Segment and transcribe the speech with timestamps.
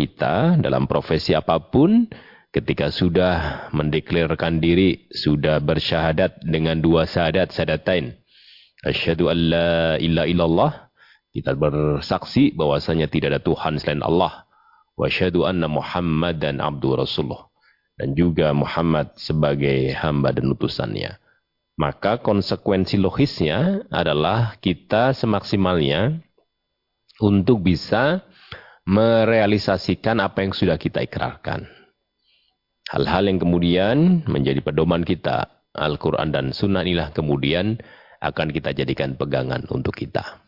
[0.00, 2.08] kita dalam profesi apa pun
[2.48, 8.16] ketika sudah mendeklarkan diri, sudah bersyahadat dengan dua syahadat syahadatain.
[8.80, 10.72] Asyhadu an la ilaha illallah,
[11.36, 14.48] kita bersaksi bahwasanya tidak ada Tuhan selain Allah.
[14.96, 17.52] Wa asyhadu anna Muhammadan abdu rasulullah.
[18.00, 21.20] Dan juga Muhammad sebagai hamba dan utusannya.
[21.76, 26.24] Maka konsekuensi logisnya adalah kita semaksimalnya
[27.20, 28.24] untuk bisa
[28.90, 31.70] merealisasikan apa yang sudah kita ikrarkan.
[32.90, 37.78] Hal-hal yang kemudian menjadi pedoman kita, Al-Quran dan Sunnah inilah kemudian
[38.18, 40.42] akan kita jadikan pegangan untuk kita.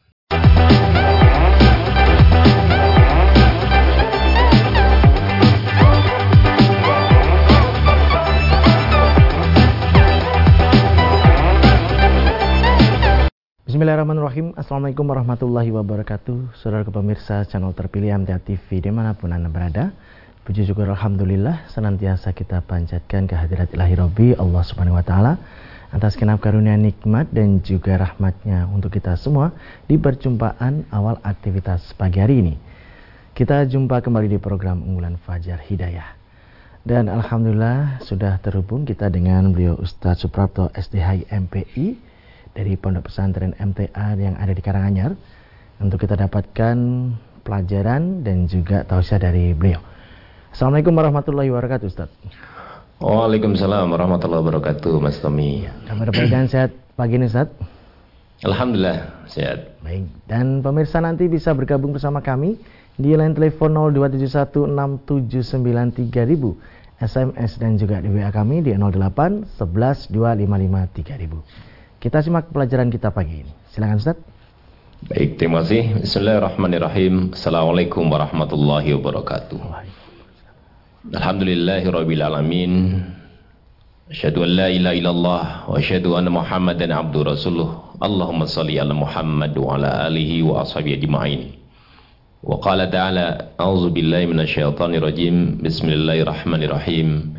[13.73, 14.53] Bismillahirrahmanirrahim.
[14.53, 16.61] Assalamualaikum warahmatullahi wabarakatuh.
[16.61, 19.97] Saudara pemirsa channel terpilih MTA TV di mana pun Anda berada.
[20.45, 25.41] Puji syukur Alhamdulillah Senantiasa kita panjatkan kehadirat ilahi Rabbi Allah subhanahu wa ta'ala
[25.89, 29.57] Atas kenap karunia nikmat dan juga rahmatnya Untuk kita semua
[29.89, 32.55] Di perjumpaan awal aktivitas pagi hari ini.
[33.33, 36.13] Kita jumpa kembali di program unggulan Fajar Hidayah.
[36.85, 42.12] Dan Alhamdulillah sudah terhubung kita dengan beliau Ustadz Suprapto SDH MPI
[42.53, 45.17] dari Pondok Pesantren MTA yang ada di Karanganyar
[45.81, 46.77] untuk kita dapatkan
[47.43, 49.81] pelajaran dan juga tausiah dari beliau.
[50.53, 52.11] Assalamualaikum warahmatullahi wabarakatuh Ustaz.
[53.03, 55.67] Waalaikumsalam warahmatullahi wabarakatuh Mas Tommy.
[55.89, 57.51] Kabar baik dan sehat pagi ini Ustaz?
[58.47, 59.83] Alhamdulillah sehat.
[59.83, 62.59] Baik, dan pemirsa nanti bisa bergabung bersama kami
[62.99, 66.55] di line telepon 02716793000
[67.03, 71.72] SMS dan juga di WA kami di 08 11 255 3000.
[72.03, 73.53] Kita simak pelajaran kita pagi ini.
[73.71, 74.19] Silakan Ustaz.
[75.07, 76.03] Baik, terima kasih.
[76.03, 77.31] Bismillahirrahmanirrahim.
[77.31, 79.63] Assalamualaikum warahmatullahi wabarakatuh.
[81.15, 83.07] Alhamdulillahirabbil alamin.
[84.11, 87.95] Asyhadu an la ilaha illallah wa asyhadu anna Muhammadan abdu rasuluh.
[88.03, 91.55] Allahumma salli ala Muhammad wa ala alihi wa ashabihi ajma'in.
[92.43, 95.63] Wa qala ta'ala, a'udzu billahi minasyaitonir rajim.
[95.63, 97.39] Bismillahirrahmanirrahim.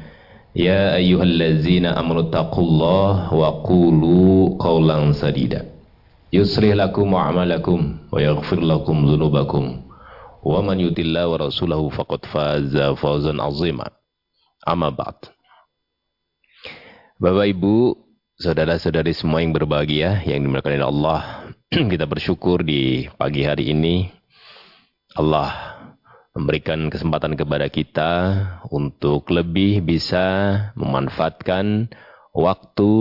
[0.57, 5.61] يا أيها الذين أمنوا اتقوا الله وقولوا قولا سديدا
[6.33, 7.79] يصلح لكم أعمالكم
[8.13, 9.65] ويغفر لكم ذنوبكم
[10.43, 13.87] ومن يطع الله ورسوله فقد فاز فوزا عظيما
[14.69, 15.19] أما بعد
[17.19, 17.99] Bapak Ibu,
[18.39, 21.21] saudara-saudari semua yang berbahagia yang dimuliakan oleh Allah,
[21.91, 24.07] kita bersyukur di pagi hari ini
[25.19, 25.72] Allah
[26.34, 28.12] memberikan kesempatan kepada kita
[28.74, 30.26] untuk lebih bisa
[30.74, 31.94] memanfaatkan
[32.34, 32.92] waktu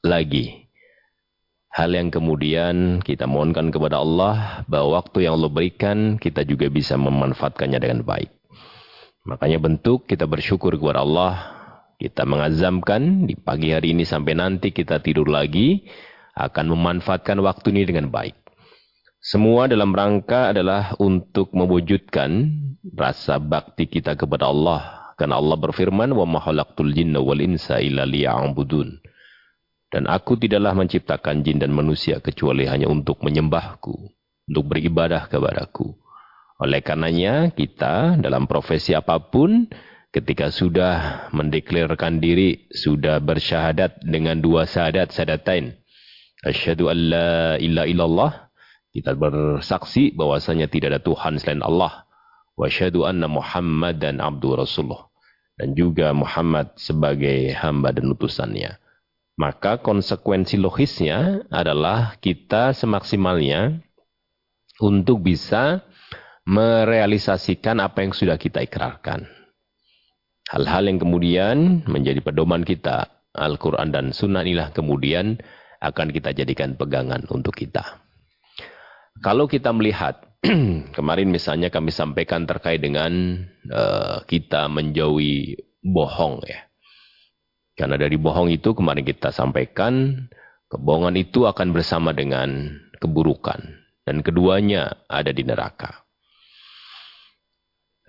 [0.00, 0.64] lagi.
[1.70, 6.98] Hal yang kemudian kita mohonkan kepada Allah bahwa waktu yang Allah berikan kita juga bisa
[6.98, 8.32] memanfaatkannya dengan baik.
[9.28, 11.34] Makanya bentuk kita bersyukur kepada Allah.
[12.00, 15.84] Kita mengazamkan di pagi hari ini sampai nanti kita tidur lagi
[16.32, 18.40] akan memanfaatkan waktu ini dengan baik.
[19.20, 25.12] Semua dalam rangka adalah untuk mewujudkan rasa bakti kita kepada Allah.
[25.20, 29.00] Karena Allah berfirman, wa mahalaktul jinna wal insa illa liya'budun.
[29.90, 33.94] Dan aku tidaklah menciptakan jin dan manusia kecuali hanya untuk menyembahku,
[34.48, 35.98] untuk beribadah kepadaku.
[36.62, 39.66] Oleh karenanya kita dalam profesi apa pun,
[40.14, 45.74] ketika sudah mendeklarkan diri, sudah bersyahadat dengan dua syahadat syahadatain.
[46.40, 47.30] Asyhadu an la
[47.60, 48.48] illallah
[48.90, 52.09] kita bersaksi bahwasanya tidak ada Tuhan selain Allah.
[52.60, 52.68] Wa
[53.08, 55.08] anna Muhammadan abdu rasulullah.
[55.56, 58.76] Dan juga Muhammad sebagai hamba dan utusannya.
[59.40, 63.80] Maka konsekuensi logisnya adalah kita semaksimalnya
[64.80, 65.80] untuk bisa
[66.44, 69.28] merealisasikan apa yang sudah kita ikrarkan.
[70.48, 75.40] Hal-hal yang kemudian menjadi pedoman kita, Al-Quran dan Sunnah inilah kemudian
[75.80, 78.00] akan kita jadikan pegangan untuk kita.
[79.20, 80.29] Kalau kita melihat
[80.96, 86.64] kemarin misalnya kami sampaikan terkait dengan uh, kita menjauhi bohong ya.
[87.76, 90.26] Karena dari bohong itu kemarin kita sampaikan
[90.68, 93.60] kebohongan itu akan bersama dengan keburukan
[94.04, 96.04] dan keduanya ada di neraka.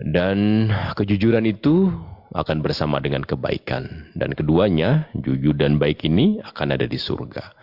[0.02, 1.88] Dan kejujuran itu
[2.32, 7.61] akan bersama dengan kebaikan dan keduanya jujur dan baik ini akan ada di surga.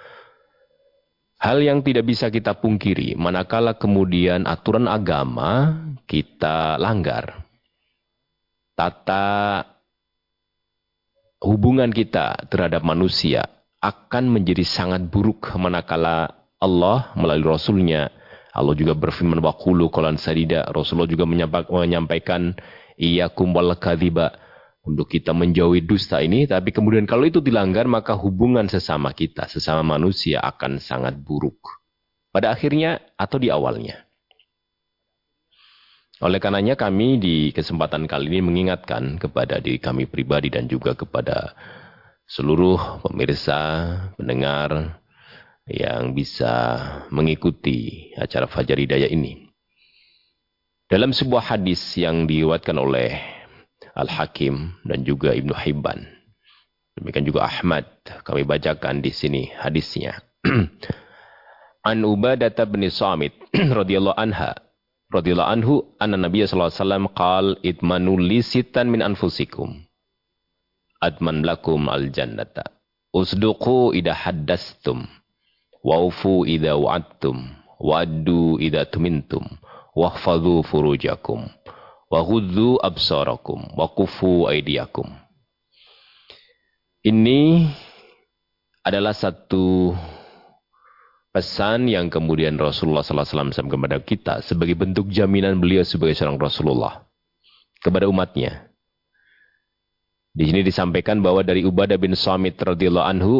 [1.40, 7.48] Hal yang tidak bisa kita pungkiri, manakala kemudian aturan agama kita langgar.
[8.76, 9.64] Tata
[11.40, 13.48] hubungan kita terhadap manusia
[13.80, 16.28] akan menjadi sangat buruk manakala
[16.60, 18.12] Allah melalui Rasulnya
[18.50, 20.68] Allah juga berfirman waqulu qalan sadida.
[20.74, 21.24] Rasulullah juga
[21.70, 22.58] menyampaikan
[23.00, 24.36] iyyakum wal kadhiba
[24.90, 29.86] untuk kita menjauhi dusta ini tapi kemudian kalau itu dilanggar maka hubungan sesama kita sesama
[29.86, 31.58] manusia akan sangat buruk
[32.34, 34.10] pada akhirnya atau di awalnya
[36.20, 41.56] oleh karenanya kami di kesempatan kali ini mengingatkan kepada diri kami pribadi dan juga kepada
[42.28, 43.58] seluruh pemirsa,
[44.20, 45.00] pendengar
[45.66, 46.54] yang bisa
[47.10, 49.50] mengikuti acara Fajar Hidayah ini.
[50.92, 53.39] Dalam sebuah hadis yang diriwayatkan oleh
[54.00, 56.08] Al-Hakim dan juga Ibnu Hibban.
[56.96, 57.84] Demikian juga Ahmad.
[58.24, 60.24] Kami bacakan di sini hadisnya.
[61.90, 63.36] An Ubadah bin Samit
[63.80, 64.56] radhiyallahu anha
[65.10, 69.90] radhiyallahu anhu anna Nabi sallallahu alaihi wasallam qal itmanu li sitan min anfusikum
[71.02, 72.78] adman lakum al jannata
[73.10, 75.10] usduqu idha haddastum
[75.82, 79.50] waufu idha wa'adtum wa'addu idha tumintum
[79.98, 81.50] wahfadhu furujakum
[82.18, 85.06] ghuddu absarakum wa kufu aydiyakum
[87.06, 87.70] ini
[88.82, 89.94] adalah satu
[91.30, 97.06] pesan yang kemudian Rasulullah SAW sampaikan kepada kita sebagai bentuk jaminan beliau sebagai seorang Rasulullah
[97.80, 98.68] kepada umatnya.
[100.34, 103.36] Di sini disampaikan bahwa dari Ubadah bin Samit radhiyallahu anhu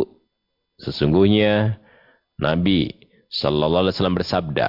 [0.80, 1.82] sesungguhnya
[2.40, 2.94] Nabi
[3.30, 4.68] sallallahu alaihi wasallam bersabda,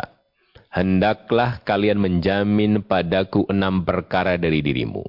[0.70, 5.02] "Hendaklah kalian menjamin padaku enam perkara dari dirimu."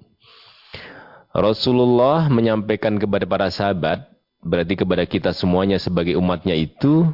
[1.32, 4.04] Rasulullah menyampaikan kepada para sahabat,
[4.44, 7.08] berarti kepada kita semuanya sebagai umatnya itu,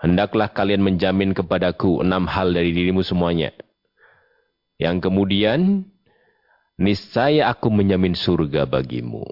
[0.00, 3.52] Hendaklah kalian menjamin kepadaku enam hal dari dirimu semuanya.
[4.80, 5.84] Yang kemudian,
[6.80, 9.28] niscaya aku menjamin surga bagimu.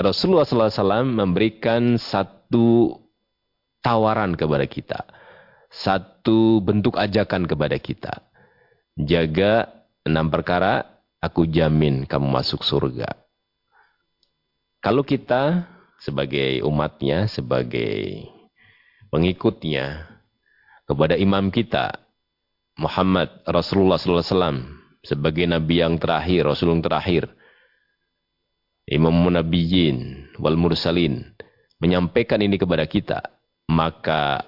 [0.00, 2.96] Rasulullah SAW memberikan satu
[3.84, 5.04] tawaran kepada kita.
[5.68, 8.22] Satu bentuk ajakan kepada kita.
[8.96, 9.68] Jaga
[10.06, 10.86] enam perkara,
[11.20, 13.12] aku jamin kamu masuk surga.
[14.80, 15.66] Kalau kita
[15.98, 18.30] sebagai umatnya, sebagai
[19.10, 20.06] pengikutnya
[20.86, 22.06] kepada imam kita
[22.76, 27.30] Muhammad Rasulullah SAW sebagai nabi yang terakhir, rasul yang terakhir.
[28.86, 31.34] Imam Nabiyyin wal Mursalin
[31.82, 33.18] menyampaikan ini kepada kita,
[33.66, 34.46] maka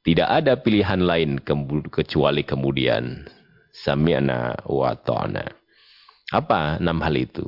[0.00, 1.44] tidak ada pilihan lain
[1.92, 3.28] kecuali kemudian
[3.70, 5.44] sami'na wa ta'na.
[6.32, 7.44] Apa enam hal itu?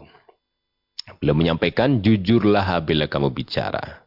[1.19, 4.07] Beliau menyampaikan, jujurlah bila kamu bicara.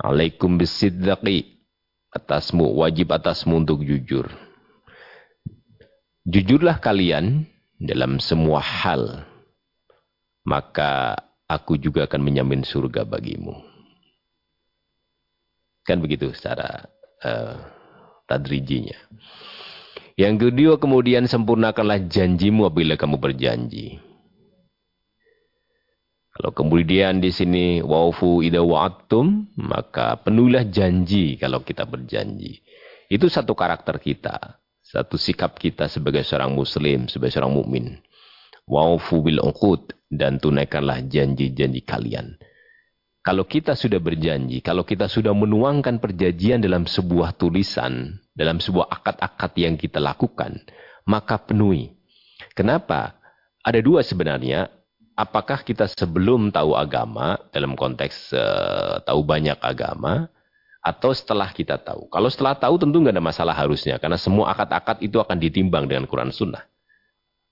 [0.00, 1.58] Alaikum bisidqi.
[2.08, 4.32] Atasmu, wajib atasmu untuk jujur.
[6.24, 7.44] Jujurlah kalian
[7.76, 9.28] dalam semua hal.
[10.48, 13.67] Maka aku juga akan menyamin surga bagimu.
[15.88, 16.84] Kan begitu secara
[17.24, 17.56] uh,
[18.28, 19.00] tadrijinya.
[20.20, 23.96] Yang kedua kemudian sempurnakanlah janjimu apabila kamu berjanji.
[26.38, 32.62] Kalau kemudian di sini waufu ida wa'atum, maka penuhlah janji kalau kita berjanji.
[33.10, 37.98] Itu satu karakter kita, satu sikap kita sebagai seorang muslim, sebagai seorang mukmin.
[38.68, 42.38] Waufu bil uqud dan tunaikanlah janji-janji kalian.
[43.28, 49.52] Kalau kita sudah berjanji, kalau kita sudah menuangkan perjanjian dalam sebuah tulisan, dalam sebuah akad-akad
[49.60, 50.56] yang kita lakukan,
[51.04, 51.92] maka penuhi.
[52.56, 53.20] Kenapa?
[53.60, 54.72] Ada dua sebenarnya
[55.12, 60.32] apakah kita sebelum tahu agama dalam konteks uh, tahu banyak agama
[60.80, 62.08] atau setelah kita tahu.
[62.08, 66.08] Kalau setelah tahu tentu nggak ada masalah harusnya karena semua akad-akad itu akan ditimbang dengan
[66.08, 66.64] Quran Sunnah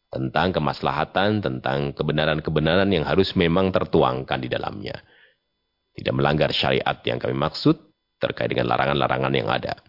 [0.08, 5.04] tentang kemaslahatan, tentang kebenaran-kebenaran yang harus memang tertuangkan di dalamnya.
[5.96, 7.76] Tidak melanggar syariat yang kami maksud
[8.20, 9.80] terkait dengan larangan-larangan yang ada.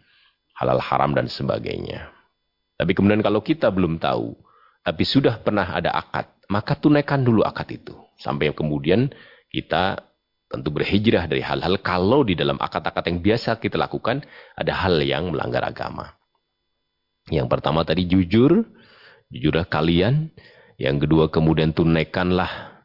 [0.56, 2.10] Halal haram dan sebagainya.
[2.80, 4.34] Tapi kemudian kalau kita belum tahu,
[4.88, 7.94] tapi sudah pernah ada akad, maka tunaikan dulu akad itu.
[8.16, 9.12] Sampai kemudian
[9.52, 10.00] kita
[10.48, 14.24] tentu berhijrah dari hal-hal kalau di dalam akad-akad yang biasa kita lakukan
[14.56, 16.16] ada hal yang melanggar agama.
[17.28, 18.64] Yang pertama tadi jujur,
[19.28, 20.32] jujurlah kalian.
[20.80, 22.80] Yang kedua kemudian tunaikanlah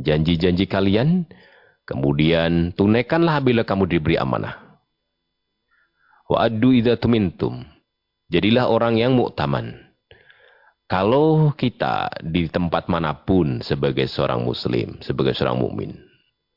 [0.00, 1.28] janji-janji kalian.
[1.82, 4.54] Kemudian tunaikanlah bila kamu diberi amanah.
[6.30, 7.66] Wa addu idza tumintum.
[8.32, 9.92] Jadilah orang yang muktaman.
[10.88, 15.96] Kalau kita di tempat mana pun sebagai seorang muslim, sebagai seorang mukmin,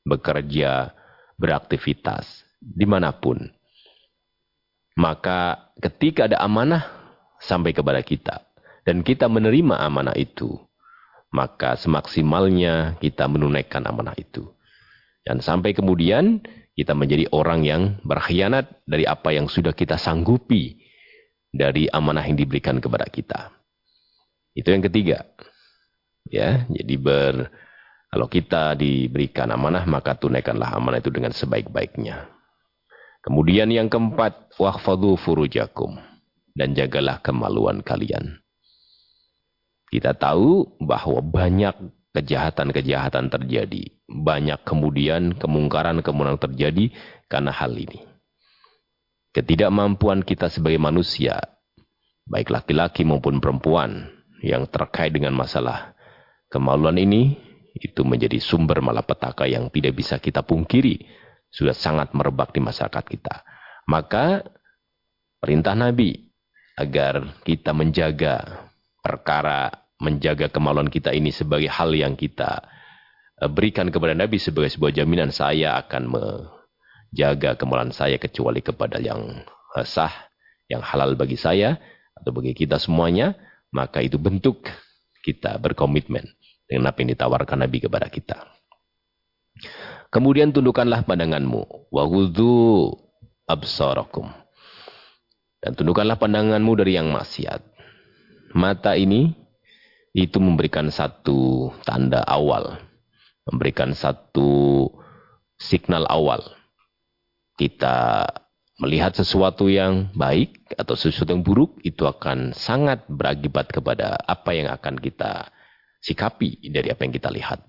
[0.03, 0.91] bekerja,
[1.39, 3.47] beraktivitas, di mana pun,
[4.95, 6.83] maka ketika ada amanah
[7.39, 8.43] sampai kepada kita,
[8.87, 10.55] dan kita menerima amanah itu,
[11.35, 14.54] maka semaksimalnya kita menunaikan amanah itu.
[15.25, 16.45] Dan sampai kemudian
[16.77, 20.77] kita menjadi orang yang berkhianat dari apa yang sudah kita sanggupi
[21.49, 23.49] dari amanah yang diberikan kepada kita.
[24.53, 25.25] Itu yang ketiga.
[26.29, 27.49] Ya, jadi ber
[28.13, 32.31] kalau kita diberikan amanah maka tunaikanlah amanah itu dengan sebaik-baiknya.
[33.25, 35.97] Kemudian yang keempat, wahfadhu furujakum
[36.53, 38.37] dan jagalah kemaluan kalian.
[39.89, 41.73] Kita tahu bahwa banyak
[42.15, 43.83] kejahatan-kejahatan terjadi.
[44.07, 46.95] Banyak kemudian kemungkaran-kemungkaran terjadi
[47.27, 48.07] karena hal ini.
[49.35, 51.35] Ketidakmampuan kita sebagai manusia,
[52.23, 55.91] baik laki-laki maupun perempuan, yang terkait dengan masalah
[56.47, 57.35] kemaluan ini,
[57.75, 61.03] itu menjadi sumber malapetaka yang tidak bisa kita pungkiri.
[61.51, 63.43] Sudah sangat merebak di masyarakat kita.
[63.91, 64.43] Maka
[65.43, 66.31] perintah Nabi
[66.79, 68.67] agar kita menjaga
[69.03, 72.63] perkara menjaga kemaluan kita ini sebagai hal yang kita
[73.39, 79.43] eh, berikan kepada Nabi sebagai sebuah jaminan saya akan menjaga kemaluan saya kecuali kepada yang
[79.77, 80.11] eh, sah,
[80.67, 81.79] yang halal bagi saya
[82.15, 83.35] atau bagi kita semuanya,
[83.75, 84.67] maka itu bentuk
[85.21, 86.25] kita berkomitmen
[86.65, 88.37] dengan apa yang ditawarkan Nabi kepada kita.
[90.09, 91.91] Kemudian tundukkanlah pandanganmu.
[91.91, 92.87] Wahudhu
[93.49, 94.31] absarakum.
[95.59, 97.59] Dan tundukkanlah pandanganmu dari yang maksiat.
[98.55, 99.44] Mata ini
[100.15, 102.79] itu memberikan satu tanda awal,
[103.43, 104.87] memberikan satu
[105.59, 106.39] signal awal.
[107.59, 108.23] Kita
[108.79, 114.71] melihat sesuatu yang baik atau sesuatu yang buruk itu akan sangat berakibat kepada apa yang
[114.71, 115.51] akan kita
[115.99, 117.59] sikapi dari apa yang kita lihat.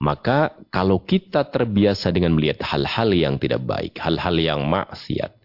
[0.00, 5.36] Maka kalau kita terbiasa dengan melihat hal-hal yang tidak baik, hal-hal yang maksiat,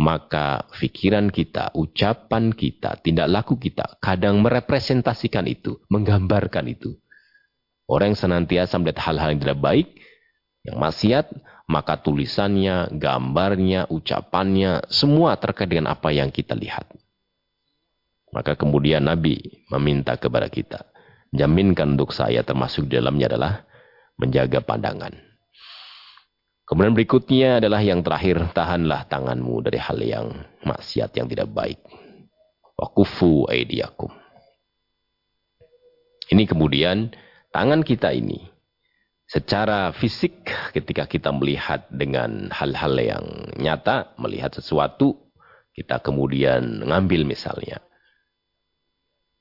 [0.00, 6.96] maka pikiran kita, ucapan kita, tindak laku kita kadang merepresentasikan itu, menggambarkan itu.
[7.84, 9.88] Orang yang senantiasa melihat hal-hal yang tidak baik,
[10.64, 11.26] yang maksiat,
[11.68, 16.88] maka tulisannya, gambarnya, ucapannya, semua terkait dengan apa yang kita lihat.
[18.32, 19.36] Maka kemudian Nabi
[19.68, 20.80] meminta kepada kita,
[21.28, 23.54] jaminkan untuk saya termasuk di dalamnya adalah
[24.16, 25.29] menjaga pandangan.
[26.70, 30.26] Kemudian berikutnya adalah yang terakhir, tahanlah tanganmu dari hal yang
[30.62, 31.82] maksiat yang tidak baik.
[32.78, 34.14] Wakufu aidiakum.
[36.30, 37.10] Ini kemudian
[37.50, 38.38] tangan kita ini
[39.26, 43.26] secara fisik ketika kita melihat dengan hal-hal yang
[43.58, 45.18] nyata, melihat sesuatu,
[45.74, 47.82] kita kemudian ngambil misalnya.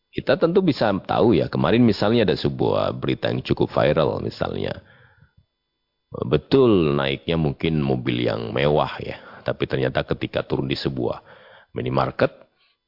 [0.09, 4.81] Kita tentu bisa tahu ya, kemarin misalnya ada sebuah berita yang cukup viral misalnya
[6.09, 9.21] Betul naiknya mungkin mobil yang mewah ya.
[9.45, 11.21] Tapi ternyata ketika turun di sebuah
[11.77, 12.33] minimarket,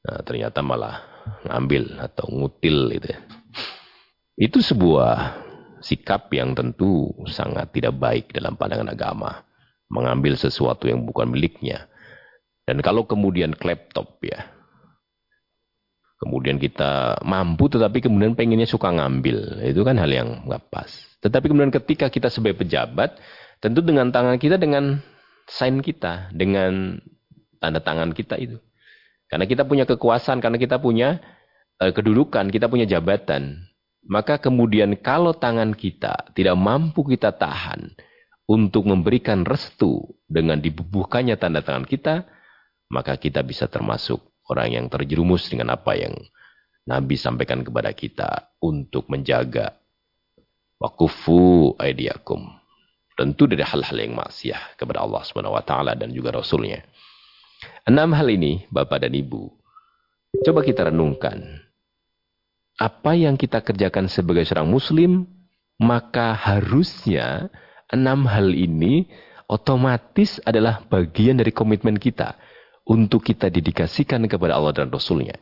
[0.02, 1.02] nah ternyata malah
[1.46, 3.06] ngambil atau ngutil gitu.
[3.14, 3.18] Ya.
[4.34, 5.38] Itu sebuah
[5.78, 9.46] sikap yang tentu sangat tidak baik dalam pandangan agama.
[9.92, 11.86] Mengambil sesuatu yang bukan miliknya.
[12.64, 14.48] Dan kalau kemudian laptop ya,
[16.16, 19.60] kemudian kita mampu tetapi kemudian pengennya suka ngambil.
[19.68, 21.11] Itu kan hal yang nggak pas.
[21.22, 23.14] Tetapi kemudian ketika kita sebagai pejabat,
[23.62, 24.98] tentu dengan tangan kita dengan
[25.46, 26.98] sign kita, dengan
[27.62, 28.58] tanda tangan kita itu.
[29.30, 31.22] Karena kita punya kekuasaan, karena kita punya
[31.78, 33.70] uh, kedudukan, kita punya jabatan.
[34.02, 37.94] Maka kemudian kalau tangan kita tidak mampu kita tahan
[38.50, 42.26] untuk memberikan restu dengan dibubuhkannya tanda tangan kita,
[42.90, 44.18] maka kita bisa termasuk
[44.50, 46.18] orang yang terjerumus dengan apa yang
[46.82, 49.81] Nabi sampaikan kepada kita untuk menjaga
[50.82, 52.58] wakufu aidiakum.
[53.14, 56.82] Tentu dari hal-hal yang maksiat kepada Allah Subhanahu wa taala dan juga rasulnya.
[57.86, 59.46] Enam hal ini Bapak dan Ibu,
[60.42, 61.62] coba kita renungkan.
[62.80, 65.30] Apa yang kita kerjakan sebagai seorang muslim,
[65.78, 67.46] maka harusnya
[67.94, 69.06] enam hal ini
[69.46, 72.34] otomatis adalah bagian dari komitmen kita
[72.88, 75.38] untuk kita dedikasikan kepada Allah dan Rasulnya.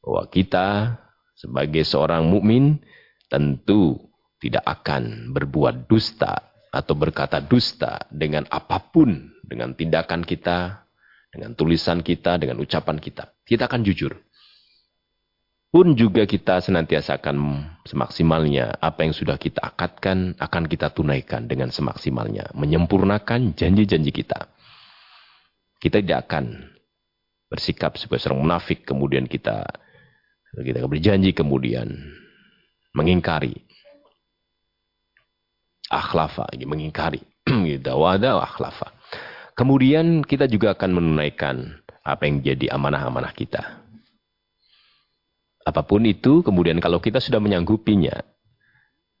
[0.00, 0.96] Bahwa kita
[1.36, 2.80] sebagai seorang mukmin
[3.28, 4.06] tentu
[4.46, 10.86] tidak akan berbuat dusta atau berkata dusta dengan apa pun, dengan tindakan kita,
[11.32, 13.32] dengan tulisan kita, dengan ucapan kita.
[13.42, 14.12] Kita akan jujur.
[15.66, 17.36] Pun juga kita senantiasa akan
[17.84, 22.54] semaksimalnya apa yang sudah kita akadkan akan kita tunaikan dengan semaksimalnya.
[22.56, 24.48] Menyempurnakan janji-janji kita.
[25.76, 26.72] Kita tidak akan
[27.52, 29.68] bersikap sebagai seorang munafik kemudian kita
[30.56, 31.92] kita berjanji kemudian
[32.96, 33.65] mengingkari
[35.92, 37.22] akhlafa mengingkari
[37.70, 38.92] gitu akhlafa
[39.54, 43.62] kemudian kita juga akan menunaikan apa yang jadi amanah-amanah kita
[45.66, 48.22] apa pun itu kemudian kalau kita sudah menyanggupinya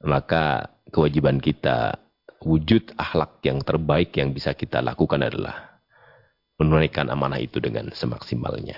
[0.06, 1.98] maka kewajiban kita
[2.46, 5.82] wujud akhlak yang terbaik yang bisa kita lakukan adalah
[6.56, 8.76] menunaikan amanah itu dengan semaksimalnya.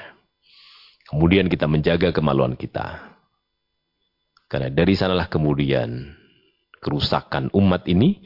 [1.08, 3.16] Kemudian kita menjaga kemaluan kita.
[4.48, 6.16] Karena dari sanalah kemudian
[6.80, 8.22] kerusakan umat ini,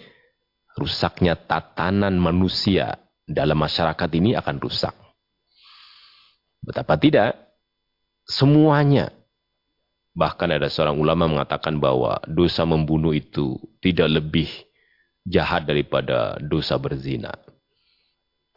[0.77, 2.97] rusaknya tatanan manusia
[3.29, 4.95] dalam masyarakat ini akan rusak.
[6.63, 7.35] Betapa tidak,
[8.29, 9.11] semuanya.
[10.13, 14.49] Bahkan ada seorang ulama mengatakan bahwa dosa membunuh itu tidak lebih
[15.25, 17.33] jahat daripada dosa berzina.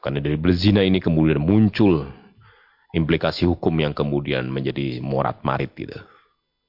[0.04, 2.06] Karena dari berzina ini kemudian muncul
[2.94, 5.96] implikasi hukum yang kemudian menjadi morat marit gitu.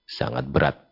[0.06, 0.85] Sangat berat.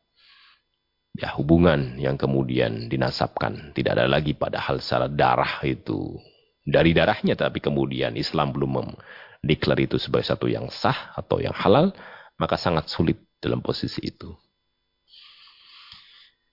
[1.15, 3.71] Ya hubungan yang kemudian dinasabkan.
[3.71, 6.19] Tidak ada lagi pada hal secara darah itu.
[6.67, 11.95] Dari darahnya tapi kemudian Islam belum mendeklar itu sebagai satu yang sah atau yang halal.
[12.35, 14.35] Maka sangat sulit dalam posisi itu.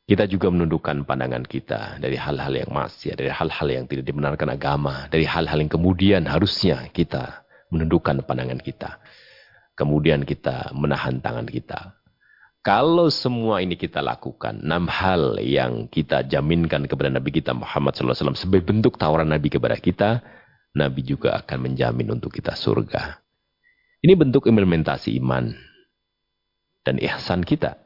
[0.06, 5.08] Kita juga menundukkan pandangan kita dari hal-hal yang masih, dari hal-hal yang tidak dibenarkan agama,
[5.08, 9.00] dari hal-hal yang kemudian harusnya kita menundukkan pandangan kita.
[9.74, 12.01] Kemudian kita menahan tangan kita.
[12.62, 18.38] Kalau semua ini kita lakukan, enam hal yang kita jaminkan kepada Nabi kita Muhammad SAW
[18.38, 20.22] sebagai bentuk tawaran Nabi kepada kita,
[20.78, 23.18] Nabi juga akan menjamin untuk kita surga.
[24.06, 25.50] Ini bentuk implementasi iman
[26.86, 27.82] dan ihsan kita.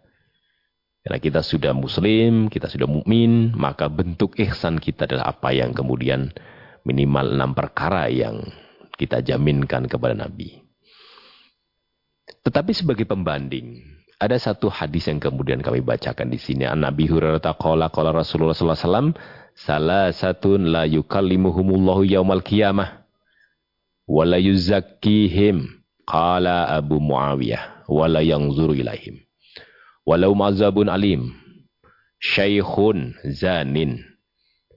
[1.08, 6.36] Karena kita sudah muslim, kita sudah mukmin, maka bentuk ihsan kita adalah apa yang kemudian
[6.84, 8.44] minimal enam perkara yang
[9.00, 10.60] kita jaminkan kepada Nabi.
[12.44, 16.63] Tetapi sebagai pembanding, ada satu hadis yang kemudian kami bacakan di sini.
[16.63, 19.10] An Nabi Hurairah taqala qala Rasulullah sallallahu alaihi wasallam,
[19.55, 23.03] "Salah satun la yukallimuhumullahu yaumal qiyamah
[24.07, 29.25] wa la yuzakkihim." Qala Abu Muawiyah wa la yanzuru ilaihim
[30.05, 31.34] walau mazabun alim
[32.22, 34.05] syaikhun zanin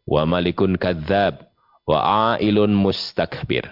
[0.08, 1.52] wa malikun kadzab
[1.84, 3.68] wa ailun mustakbir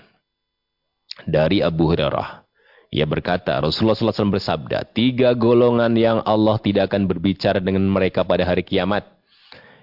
[1.24, 2.44] dari Abu Hurairah
[2.90, 8.46] ia berkata Rasulullah SAW bersabda tiga golongan yang Allah tidak akan berbicara dengan mereka pada
[8.46, 9.04] hari kiamat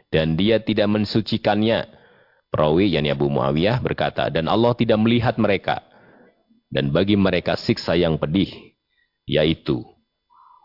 [0.10, 1.90] dan dia tidak mensucikannya
[2.54, 5.84] perawi yakni Abu Muawiyah berkata dan Allah tidak melihat mereka
[6.72, 8.74] dan bagi mereka siksa yang pedih
[9.28, 9.84] yaitu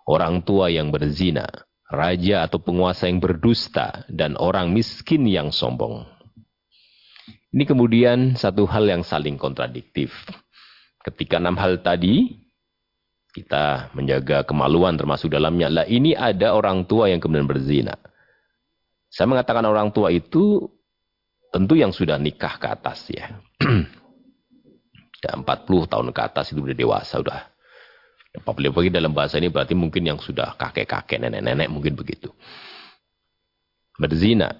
[0.08, 1.44] orang tua yang berzina,
[1.92, 6.08] raja atau penguasa yang berdusta, dan orang miskin yang sombong.
[7.52, 10.12] Ini kemudian satu hal yang saling kontradiktif.
[11.08, 12.36] Ketika enam hal tadi,
[13.32, 15.72] kita menjaga kemaluan termasuk dalamnya.
[15.72, 17.96] Lah ini ada orang tua yang kemudian berzina.
[19.08, 20.68] Saya mengatakan orang tua itu
[21.48, 23.32] tentu yang sudah nikah ke atas ya.
[25.18, 25.42] 40
[25.90, 27.42] tahun ke atas itu sudah dewasa, sudah
[28.36, 32.30] Apalagi dalam bahasa ini berarti mungkin yang sudah kakek-kakek, nenek-nenek mungkin begitu.
[33.96, 34.52] Berzina.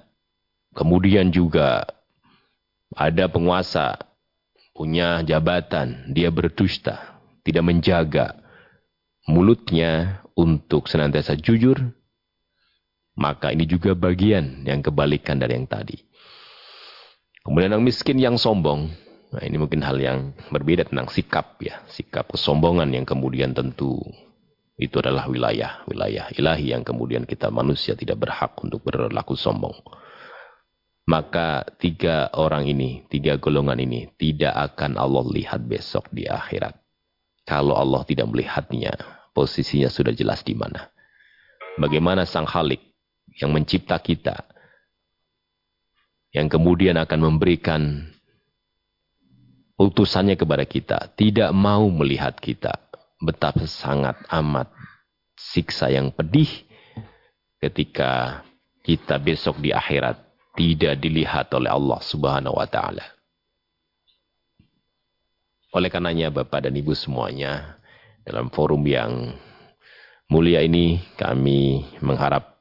[0.73, 1.85] Kemudian juga
[2.95, 3.99] ada penguasa,
[4.79, 8.39] punya jabatan, dia berdusta, tidak menjaga
[9.27, 11.83] mulutnya untuk senantiasa jujur,
[13.19, 15.99] maka ini juga bagian yang kebalikan dari yang tadi.
[17.43, 18.95] Kemudian yang miskin yang sombong,
[19.29, 24.01] Nah, ini mungkin hal yang berbeda tentang sikap ya, sikap kesombongan yang kemudian tentu
[24.79, 29.75] itu adalah wilayah wilayah ilahi yang kemudian kita manusia tidak berhak untuk berlaku sombong.
[31.09, 36.77] Maka tiga orang ini, tiga golongan ini tidak akan Allah lihat besok di akhirat.
[37.49, 38.93] Kalau Allah tidak melihatnya,
[39.33, 40.93] posisinya sudah jelas di mana.
[41.81, 42.85] Bagaimana Sang Khalik
[43.41, 44.37] yang mencipta kita,
[46.37, 48.13] yang kemudian akan memberikan
[49.81, 52.77] utusannya kepada kita tidak mau melihat kita
[53.23, 54.69] betapa sangat amat
[55.41, 56.51] siksa yang pedih
[57.63, 58.43] ketika
[58.85, 60.28] kita besok di akhirat
[60.59, 63.07] tidak dilihat oleh Allah Subhanahu wa taala.
[65.71, 67.79] Oleh karenanya Bapak dan Ibu semuanya
[68.27, 69.39] dalam forum yang
[70.27, 72.59] mulia ini kami mengharap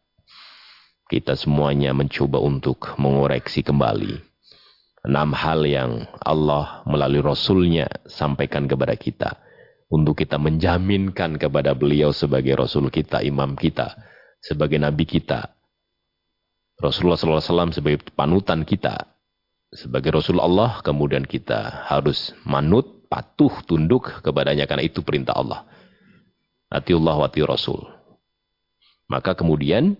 [1.09, 4.27] kita semuanya mencoba untuk mengoreksi kembali
[5.07, 9.39] enam hal yang Allah melalui Rasulnya sampaikan kepada kita.
[9.87, 13.95] Untuk kita menjaminkan kepada beliau sebagai Rasul kita, imam kita,
[14.43, 15.56] sebagai Nabi kita.
[16.77, 19.09] Rasulullah SAW sebagai panutan kita.
[19.73, 25.65] Sebagai Rasul Allah, kemudian kita harus manut, patuh, tunduk kepadanya karena itu perintah Allah.
[26.69, 27.81] Atiullah wa Rasul.
[29.09, 29.97] Maka kemudian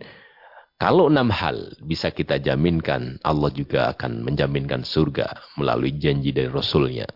[0.78, 7.10] kalau enam hal bisa kita jaminkan, Allah juga akan menjaminkan surga melalui janji dari Rasulnya.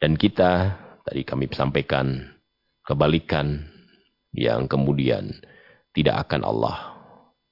[0.00, 2.24] Dan kita, tadi kami sampaikan,
[2.86, 3.60] kebalikan
[4.32, 5.30] yang kemudian
[5.92, 6.97] tidak akan Allah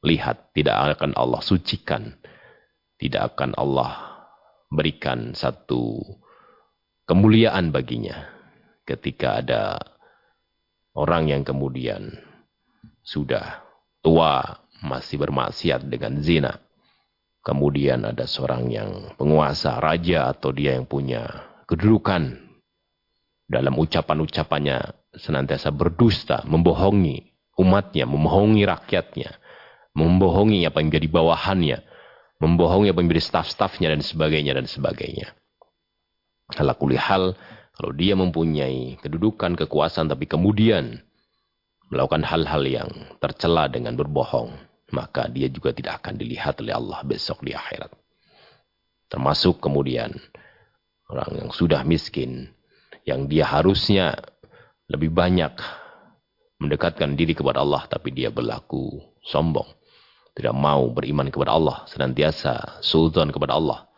[0.06, 2.14] lihat, tidak akan Allah sucikan.
[2.96, 3.92] tidak akan Allah
[4.72, 6.00] berikan satu
[7.04, 8.24] kemuliaan baginya
[8.88, 9.76] ketika ada
[10.96, 12.16] orang yang kemudian
[13.04, 13.62] sudah
[14.00, 16.56] tua masih bermaksiat dengan zina.
[17.46, 21.30] Kemudian ada seorang yang penguasa, raja atau dia yang punya
[21.70, 22.42] kedudukan
[23.46, 24.82] dalam ucapan-ucapannya
[25.14, 29.38] senantiasa berdusta, membohongi umatnya, membohongi rakyatnya,
[29.96, 31.78] membohongi apa yang menjadi bawahannya,
[32.44, 35.32] membohongi apa yang menjadi staf-stafnya dan sebagainya dan sebagainya.
[36.52, 37.32] Halakuli hal,
[37.72, 41.00] kalau dia mempunyai kedudukan, kekuasaan, tapi kemudian
[41.88, 44.52] melakukan hal-hal yang tercela dengan berbohong,
[44.92, 47.90] maka dia juga tidak akan dilihat oleh Allah besok di akhirat.
[49.08, 50.12] Termasuk kemudian
[51.08, 52.52] orang yang sudah miskin,
[53.08, 54.18] yang dia harusnya
[54.92, 55.56] lebih banyak
[56.60, 59.66] mendekatkan diri kepada Allah, tapi dia berlaku sombong.
[60.36, 63.88] Tidak mau beriman kepada Allah, senantiasa sultan kepada Allah.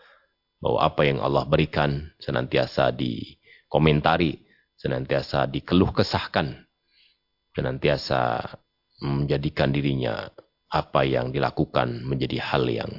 [0.63, 4.39] Bahwa apa yang Allah berikan senantiasa dikomentari,
[4.79, 6.55] senantiasa dikeluh kesahkan,
[7.59, 8.55] senantiasa
[9.03, 10.31] menjadikan dirinya
[10.71, 12.91] apa yang dilakukan menjadi hal yang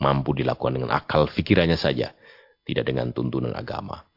[0.00, 2.16] mampu dilakukan dengan akal fikirannya saja,
[2.64, 4.08] tidak dengan tuntunan agama.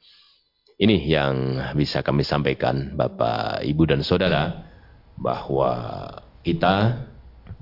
[0.79, 1.35] Ini yang
[1.75, 4.71] bisa kami sampaikan Bapak, Ibu dan Saudara
[5.19, 5.71] bahwa
[6.41, 7.07] kita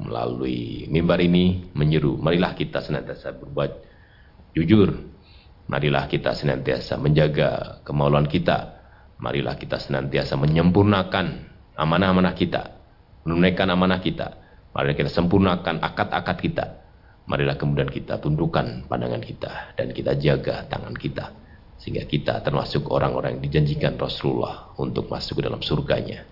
[0.02, 3.72] melalui mimbar ini menyeru, marilah kita senantiasa berbuat
[4.58, 4.92] jujur.
[5.70, 8.82] Marilah kita senantiasa menjaga kemaluan kita.
[9.22, 12.76] Marilah kita senantiasa menyempurnakan amanah-amanah kita,
[13.24, 16.66] menunaikan amanah kita Marilah kita sempurnakan akad-akad kita.
[17.28, 21.32] Marilah kemudian kita tundukkan pandangan kita dan kita jaga tangan kita.
[21.76, 26.24] Sehingga kita termasuk orang-orang yang dijanjikan Rasulullah untuk masuk ke dalam surganya.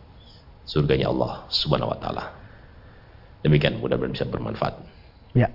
[0.64, 2.39] Surganya Allah subhanahu wa ta'ala.
[3.46, 4.84] Demikian mudah-mudahan bisa bermanfaat.
[5.32, 5.48] Ya.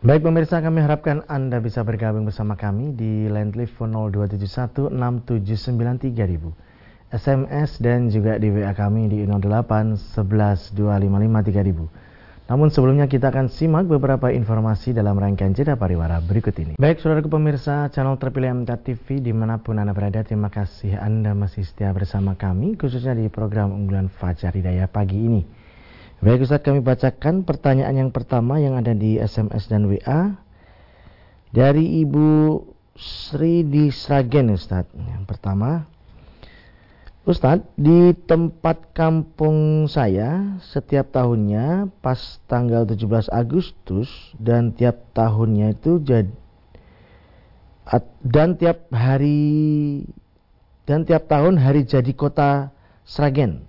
[0.00, 6.70] Baik pemirsa kami harapkan Anda bisa bergabung bersama kami di line telepon 0271 6793000.
[7.10, 12.10] SMS dan juga di WA kami di 08 11 255 3000.
[12.50, 16.74] Namun sebelumnya kita akan simak beberapa informasi dalam rangkaian jeda pariwara berikut ini.
[16.78, 21.30] Baik saudaraku pemirsa channel terpilih MTA TV di mana pun Anda berada, terima kasih Anda
[21.34, 25.42] masih setia bersama kami khususnya di program unggulan Fajar Hidayah pagi ini.
[26.20, 30.36] Baik Ustaz kami bacakan pertanyaan yang pertama yang ada di SMS dan WA
[31.48, 32.60] dari Ibu
[32.92, 34.84] Sri di Sragen Ustaz.
[34.92, 35.88] Yang pertama,
[37.24, 46.04] Ustadz, di tempat kampung saya setiap tahunnya pas tanggal 17 Agustus dan tiap tahunnya itu
[46.04, 46.28] jadi
[48.20, 50.04] dan tiap hari
[50.84, 52.76] dan tiap tahun hari jadi kota
[53.08, 53.64] Sragen.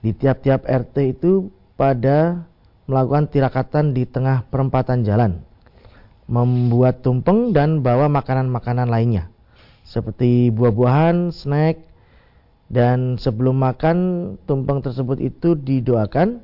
[0.00, 2.48] Di tiap-tiap RT itu pada
[2.88, 5.44] melakukan tirakatan di tengah perempatan jalan.
[6.26, 9.30] Membuat tumpeng dan bawa makanan-makanan lainnya.
[9.86, 11.78] Seperti buah-buahan, snack,
[12.66, 13.98] dan sebelum makan
[14.42, 16.42] tumpeng tersebut itu didoakan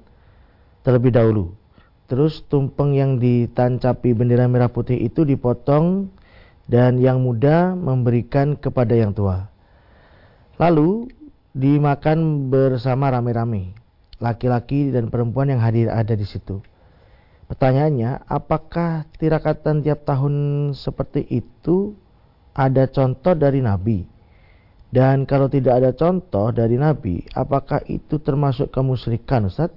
[0.87, 1.51] terlebih dahulu.
[2.07, 6.13] Terus tumpeng yang ditancapi bendera merah putih itu dipotong
[6.71, 9.51] dan yang muda memberikan kepada yang tua.
[10.61, 11.11] Lalu
[11.57, 13.82] dimakan bersama rame-rame.
[14.23, 16.63] Laki-laki dan perempuan yang hadir ada di situ.
[17.51, 20.35] Pertanyaannya, apakah tirakatan tiap tahun
[20.79, 21.99] seperti itu
[22.55, 24.07] ada contoh dari Nabi?
[24.93, 29.75] Dan kalau tidak ada contoh dari Nabi, apakah itu termasuk kemusyrikan Ustaz?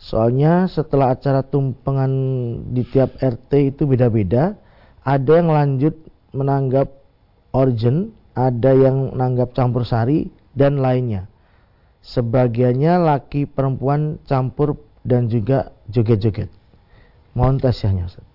[0.00, 2.10] Soalnya setelah acara tumpengan
[2.72, 4.56] di tiap RT itu beda-beda,
[5.04, 5.94] ada yang lanjut
[6.32, 6.92] menanggap
[7.52, 11.28] origin, ada yang menanggap campur sari, dan lainnya.
[12.02, 16.48] Sebagiannya laki perempuan campur dan juga joget-joget.
[17.34, 18.26] Mohon tasyahnya Ustaz.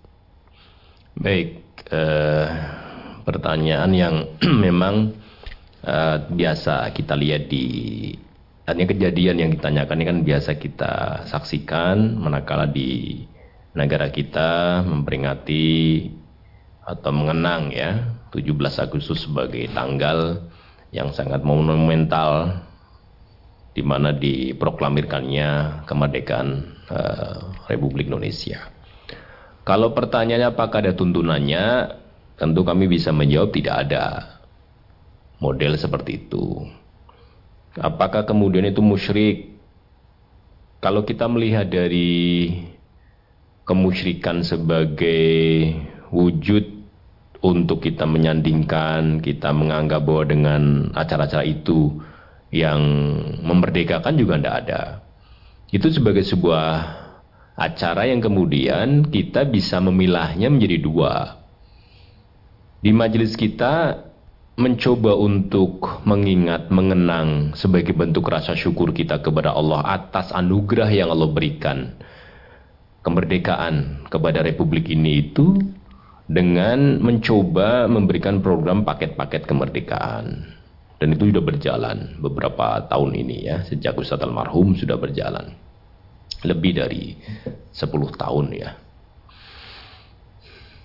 [1.14, 1.62] Baik,
[1.94, 2.48] eh,
[3.24, 4.14] pertanyaan yang
[4.64, 5.16] memang
[5.84, 7.64] uh, biasa kita lihat di
[8.64, 10.92] artinya kejadian yang ditanyakan ini kan biasa kita
[11.28, 13.20] saksikan manakala di
[13.76, 16.08] negara kita memperingati
[16.84, 18.44] atau mengenang ya 17
[18.80, 20.48] Agustus sebagai tanggal
[20.94, 22.60] yang sangat monumental
[23.74, 26.48] di mana diproklamirkannya kemerdekaan
[26.86, 28.70] uh, Republik Indonesia.
[29.66, 31.64] Kalau pertanyaannya apakah ada tuntunannya,
[32.38, 34.04] tentu kami bisa menjawab tidak ada
[35.42, 36.62] model seperti itu.
[37.74, 39.58] Apakah kemudian itu musyrik?
[40.78, 42.52] Kalau kita melihat dari
[43.66, 45.72] kemusyrikan sebagai
[46.12, 46.64] wujud
[47.40, 51.98] untuk kita menyandingkan, kita menganggap bahwa dengan acara-acara itu
[52.54, 52.80] yang
[53.42, 54.82] memerdekakan juga tidak ada.
[55.74, 56.66] Itu sebagai sebuah
[57.58, 61.42] acara yang kemudian kita bisa memilahnya menjadi dua.
[62.78, 64.06] Di majelis kita
[64.54, 71.26] mencoba untuk mengingat, mengenang sebagai bentuk rasa syukur kita kepada Allah atas anugerah yang Allah
[71.26, 71.98] berikan.
[73.02, 75.58] Kemerdekaan kepada republik ini itu
[76.30, 80.54] dengan mencoba memberikan program paket-paket kemerdekaan.
[80.98, 85.52] Dan itu sudah berjalan beberapa tahun ini ya, sejak Ustadz Almarhum sudah berjalan.
[86.44, 87.18] Lebih dari
[87.74, 88.70] 10 tahun ya.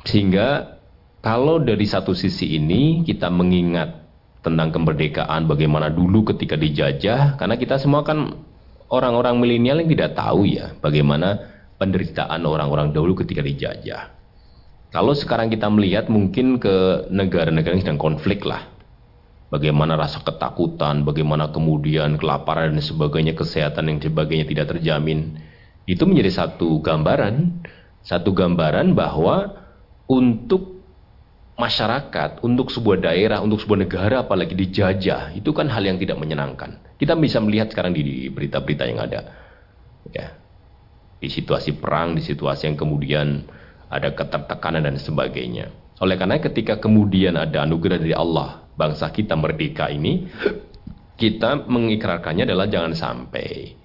[0.07, 0.79] Sehingga
[1.19, 4.07] kalau dari satu sisi ini kita mengingat
[4.39, 8.39] tentang kemerdekaan bagaimana dulu ketika dijajah karena kita semua kan
[8.87, 14.15] orang-orang milenial yang tidak tahu ya bagaimana penderitaan orang-orang dahulu ketika dijajah.
[14.89, 18.78] Kalau sekarang kita melihat mungkin ke negara-negara yang sedang konflik lah.
[19.49, 25.41] Bagaimana rasa ketakutan, bagaimana kemudian kelaparan dan sebagainya, kesehatan yang sebagainya tidak terjamin.
[25.89, 27.65] Itu menjadi satu gambaran,
[28.05, 29.57] satu gambaran bahwa
[30.05, 30.79] untuk
[31.57, 36.79] masyarakat, untuk sebuah daerah, untuk sebuah negara apalagi dijajah, itu kan hal yang tidak menyenangkan.
[37.01, 39.33] Kita bisa melihat sekarang di berita-berita yang ada.
[40.13, 40.37] Ya.
[41.19, 43.43] Di situasi perang, di situasi yang kemudian
[43.89, 45.73] ada ketertekanan dan sebagainya.
[45.99, 50.31] Oleh karena ketika kemudian ada anugerah dari Allah, bangsa kita merdeka ini,
[51.19, 53.75] kita mengikrarkannya adalah jangan sampai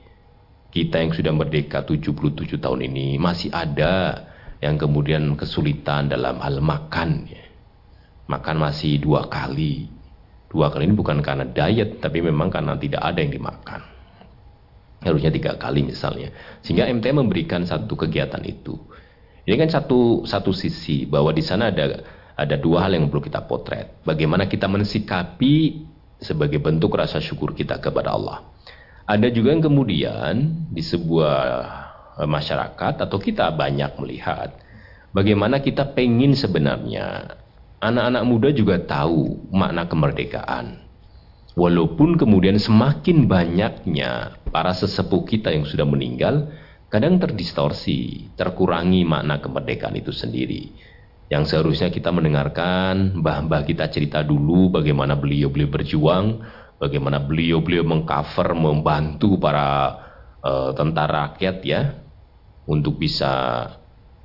[0.71, 4.27] kita yang sudah merdeka 77 tahun ini masih ada
[4.63, 7.27] yang kemudian kesulitan dalam hal makan.
[7.27, 7.43] Ya.
[8.31, 9.91] Makan masih dua kali.
[10.51, 13.83] Dua kali ini bukan karena diet, tapi memang karena tidak ada yang dimakan.
[15.03, 16.31] Harusnya tiga kali misalnya.
[16.65, 18.79] Sehingga MT memberikan satu kegiatan itu.
[19.45, 22.01] Ini kan satu satu sisi bahwa di sana ada
[22.35, 24.03] ada dua hal yang perlu kita potret.
[24.03, 25.87] Bagaimana kita mensikapi
[26.19, 28.43] sebagai bentuk rasa syukur kita kepada Allah.
[29.05, 30.35] Ada juga yang kemudian
[30.73, 31.39] di sebuah
[32.19, 34.57] eh, masyarakat atau kita banyak melihat
[35.13, 37.39] bagaimana kita pengen sebenarnya
[37.85, 40.81] anak-anak muda juga tahu makna kemerdekaan.
[41.55, 46.51] Walaupun kemudian semakin banyaknya para sesepuh kita yang sudah meninggal,
[46.91, 50.75] kadang terdistorsi, terkurangi makna kemerdekaan itu sendiri.
[51.35, 56.39] Yang seharusnya kita mendengarkan mbah-mbah kita cerita dulu bagaimana beliau-beliau berjuang,
[56.79, 59.99] bagaimana beliau-beliau mengcover, membantu para
[60.39, 61.91] uh, tentara rakyat ya
[62.71, 63.67] untuk bisa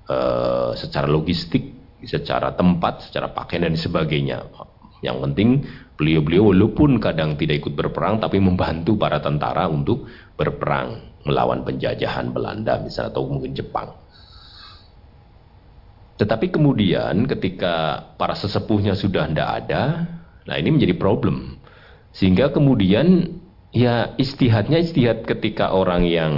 [0.05, 4.45] uh, secara logistik, secara tempat, secara pakaian dan sebagainya.
[5.01, 5.49] Yang penting
[5.97, 10.05] beliau-beliau walaupun kadang tidak ikut berperang tapi membantu para tentara untuk
[10.37, 13.97] berperang melawan penjajahan Belanda misalnya atau mungkin Jepang.
[16.19, 19.83] Tetapi kemudian ketika para sesepuhnya sudah tidak ada,
[20.43, 21.55] nah ini menjadi problem.
[22.11, 23.39] Sehingga kemudian
[23.71, 26.33] ya istihadnya istihad ketika orang yang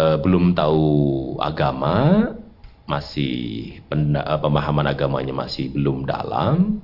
[0.00, 0.88] uh, belum tahu
[1.44, 2.32] agama,
[2.86, 3.34] masih
[3.82, 6.80] eh, pemahaman agamanya masih belum dalam,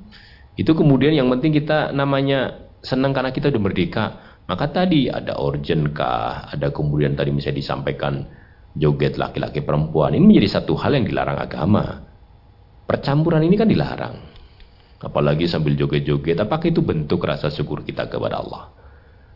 [0.59, 4.05] itu kemudian yang penting kita namanya senang karena kita udah merdeka
[4.51, 8.27] maka tadi ada organ kah, ada kemudian tadi misalnya disampaikan
[8.77, 10.17] joget laki-laki perempuan.
[10.17, 12.05] Ini menjadi satu hal yang dilarang agama.
[12.89, 14.17] Percampuran ini kan dilarang.
[15.03, 18.71] Apalagi sambil joget-joget, apakah itu bentuk rasa syukur kita kepada Allah?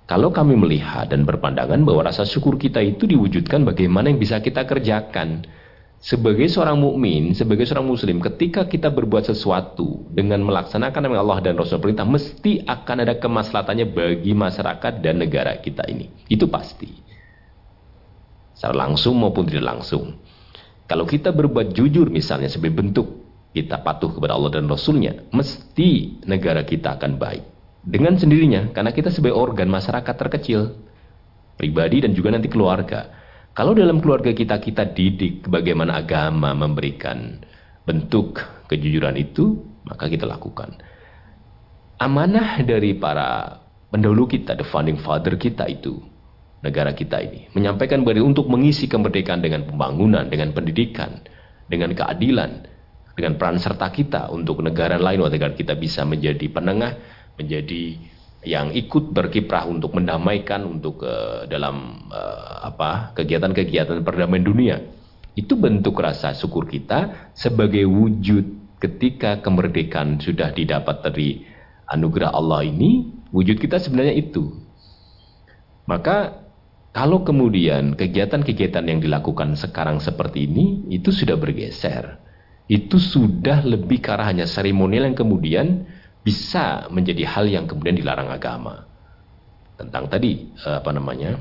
[0.07, 4.63] Kalau kami melihat dan berpandangan bahwa rasa syukur kita itu diwujudkan bagaimana yang bisa kita
[4.63, 5.43] kerjakan
[5.99, 11.59] sebagai seorang mukmin, sebagai seorang muslim, ketika kita berbuat sesuatu dengan melaksanakan nama Allah dan
[11.59, 16.07] Rasul perintah, mesti akan ada kemaslahatannya bagi masyarakat dan negara kita ini.
[16.31, 17.06] Itu pasti.
[18.57, 20.17] Secara langsung maupun tidak langsung.
[20.89, 23.09] Kalau kita berbuat jujur misalnya sebagai bentuk
[23.53, 27.45] kita patuh kepada Allah dan Rasulnya, mesti negara kita akan baik.
[27.87, 30.77] Dengan sendirinya, karena kita sebagai organ masyarakat terkecil,
[31.57, 33.13] pribadi dan juga nanti keluarga.
[33.57, 37.41] Kalau dalam keluarga kita kita didik bagaimana agama memberikan
[37.89, 40.77] bentuk kejujuran itu, maka kita lakukan.
[41.97, 43.57] Amanah dari para
[43.89, 45.97] pendahulu kita, the founding father kita itu,
[46.65, 51.21] negara kita ini, menyampaikan bahwa untuk mengisi kemerdekaan dengan pembangunan, dengan pendidikan,
[51.69, 52.65] dengan keadilan,
[53.17, 56.97] dengan peran serta kita untuk negara lain, agar kita bisa menjadi penengah,
[57.37, 57.97] menjadi
[58.47, 64.77] yang ikut berkiprah untuk mendamaikan untuk uh, dalam uh, apa kegiatan-kegiatan perdamaian dunia.
[65.37, 71.45] Itu bentuk rasa syukur kita sebagai wujud ketika kemerdekaan sudah didapat dari
[71.91, 74.55] anugerah Allah ini wujud kita sebenarnya itu.
[75.85, 76.46] Maka
[76.97, 82.25] kalau kemudian kegiatan-kegiatan yang dilakukan sekarang seperti ini itu sudah bergeser
[82.67, 85.87] itu sudah lebih ke arah hanya seremonial yang kemudian
[86.27, 88.91] bisa menjadi hal yang kemudian dilarang agama.
[89.79, 91.39] Tentang tadi eh, apa namanya?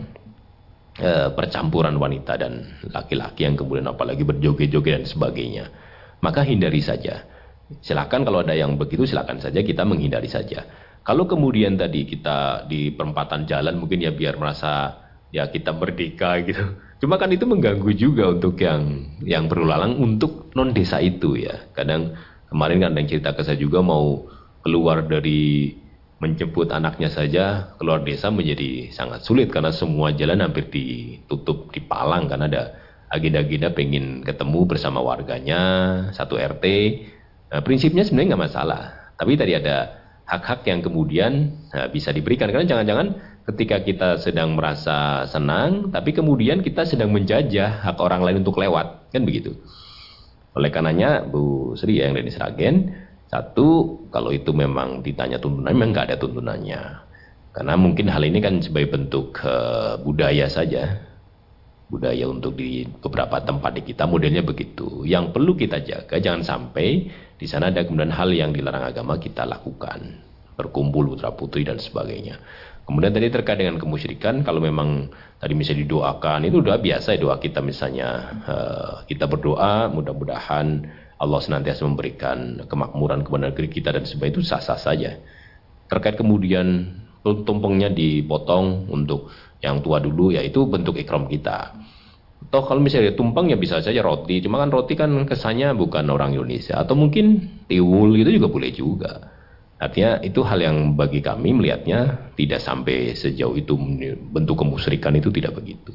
[0.95, 5.65] eh, percampuran wanita dan laki-laki yang kemudian apalagi berjoget-joget dan sebagainya.
[6.21, 7.25] Maka hindari saja.
[7.81, 10.61] Silakan kalau ada yang begitu silakan saja kita menghindari saja.
[11.01, 15.04] Kalau kemudian tadi kita di perempatan jalan mungkin ya biar merasa
[15.35, 16.79] ya kita merdeka gitu.
[17.03, 21.67] Cuma kan itu mengganggu juga untuk yang yang berlalang untuk non desa itu ya.
[21.75, 22.15] Kadang
[22.47, 24.31] kemarin kan ada yang cerita ke saya juga mau
[24.63, 25.75] keluar dari
[26.23, 32.31] menjemput anaknya saja keluar desa menjadi sangat sulit karena semua jalan hampir ditutup di palang
[32.31, 32.63] karena ada
[33.11, 35.59] agenda-agenda pengen ketemu bersama warganya
[36.15, 36.65] satu RT.
[37.51, 38.81] Nah, prinsipnya sebenarnya nggak masalah,
[39.19, 45.29] tapi tadi ada hak-hak yang kemudian nah, bisa diberikan karena jangan-jangan ketika kita sedang merasa
[45.29, 49.53] senang, tapi kemudian kita sedang menjajah hak orang lain untuk lewat, kan begitu.
[50.57, 56.07] Oleh karenanya Bu Sri yang dari Seragen, satu kalau itu memang ditanya tuntunan, memang nggak
[56.09, 56.81] ada tuntunannya.
[57.55, 61.05] Karena mungkin hal ini kan sebagai bentuk uh, budaya saja,
[61.87, 65.05] budaya untuk di beberapa tempat di kita modelnya begitu.
[65.07, 69.43] Yang perlu kita jaga jangan sampai di sana ada kemudian hal yang dilarang agama kita
[69.47, 70.23] lakukan,
[70.55, 72.39] berkumpul putra putri dan sebagainya.
[72.85, 75.09] Kemudian tadi terkait dengan kemusyrikan, kalau memang
[75.41, 78.09] tadi misalnya didoakan, itu udah biasa ya doa kita misalnya.
[78.45, 80.85] Uh, kita berdoa, mudah-mudahan
[81.17, 85.17] Allah senantiasa memberikan kemakmuran kepada negeri kita dan sebagainya itu sah-sah saja.
[85.89, 89.33] Terkait kemudian tumpengnya dipotong untuk
[89.65, 91.73] yang tua dulu, ya itu bentuk ikram kita.
[92.45, 96.37] Atau kalau misalnya tumpeng ya bisa saja roti, cuma kan roti kan kesannya bukan orang
[96.37, 96.77] Indonesia.
[96.77, 99.34] Atau mungkin tiwul gitu juga boleh juga.
[99.85, 103.77] Artinya itu hal yang bagi kami melihatnya tidak sampai sejauh itu
[104.33, 105.93] bentuk kemusyrikan itu tidak begitu.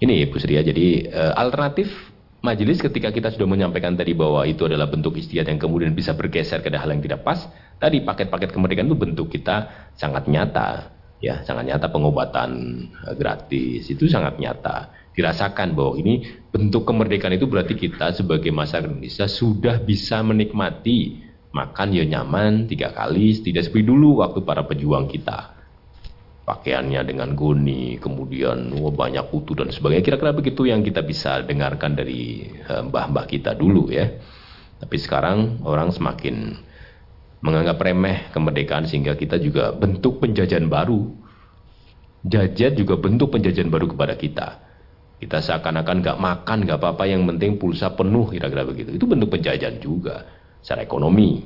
[0.00, 1.92] Ini Bu Sri ya, jadi uh, alternatif
[2.40, 6.64] majelis ketika kita sudah menyampaikan tadi bahwa itu adalah bentuk istiadat yang kemudian bisa bergeser
[6.64, 10.88] ke hal yang tidak pas, tadi paket-paket kemerdekaan itu bentuk kita sangat nyata,
[11.20, 11.44] ya.
[11.44, 12.50] Sangat nyata pengobatan
[12.88, 14.88] eh, gratis itu sangat nyata.
[15.12, 21.90] Dirasakan bahwa ini bentuk kemerdekaan itu berarti kita sebagai masyarakat Indonesia sudah bisa menikmati makan
[21.90, 25.58] ya nyaman tiga kali tidak seperti dulu waktu para pejuang kita.
[26.46, 30.02] Pakaiannya dengan goni kemudian wah, banyak kutu dan sebagainya.
[30.02, 34.18] Kira-kira begitu yang kita bisa dengarkan dari eh, mbah-mbah kita dulu ya.
[34.80, 36.56] Tapi sekarang orang semakin
[37.44, 41.12] menganggap remeh kemerdekaan sehingga kita juga bentuk penjajahan baru.
[42.20, 44.48] Jajan juga bentuk penjajahan baru kepada kita.
[45.20, 48.96] Kita seakan-akan gak makan gak apa-apa yang penting pulsa penuh kira-kira begitu.
[48.96, 51.44] Itu bentuk penjajahan juga secara ekonomi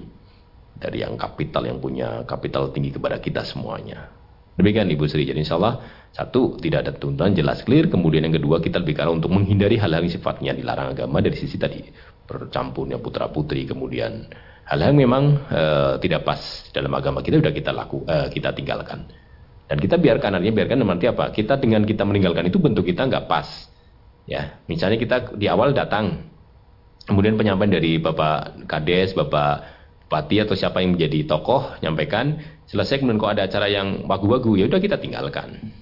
[0.74, 4.10] dari yang kapital yang punya kapital tinggi kepada kita semuanya.
[4.54, 5.26] Demikian Ibu Sri.
[5.26, 5.82] Jadi insya Allah
[6.14, 7.90] satu tidak ada tuntutan jelas clear.
[7.90, 11.58] Kemudian yang kedua kita lebih karena untuk menghindari hal-hal yang sifatnya dilarang agama dari sisi
[11.58, 11.82] tadi
[12.24, 14.32] bercampurnya putra putri kemudian
[14.64, 16.40] hal-hal yang memang uh, tidak pas
[16.72, 19.10] dalam agama kita sudah kita laku uh, kita tinggalkan.
[19.64, 21.32] Dan kita biarkan artinya biarkan nanti apa?
[21.32, 23.48] Kita dengan kita meninggalkan itu bentuk kita nggak pas.
[24.24, 26.32] Ya, misalnya kita di awal datang
[27.04, 29.74] Kemudian penyampaian dari Bapak Kades, Bapak
[30.14, 32.38] Bupati atau siapa yang menjadi tokoh nyampaikan,
[32.70, 35.74] selesai kemudian kok ada acara yang bagu-bagu, ya udah kita tinggalkan.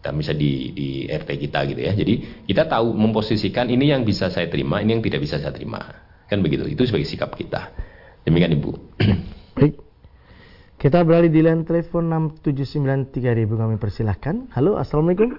[0.00, 1.92] Kita bisa di, di RT kita gitu ya.
[1.92, 5.84] Jadi kita tahu memposisikan ini yang bisa saya terima, ini yang tidak bisa saya terima.
[6.32, 6.64] Kan begitu.
[6.64, 7.76] Itu sebagai sikap kita.
[8.24, 8.72] Demikian Ibu.
[9.60, 9.76] Baik.
[10.80, 12.08] Kita beralih di line telepon
[12.40, 14.48] 6793000 kami persilahkan.
[14.56, 15.36] Halo, Assalamualaikum.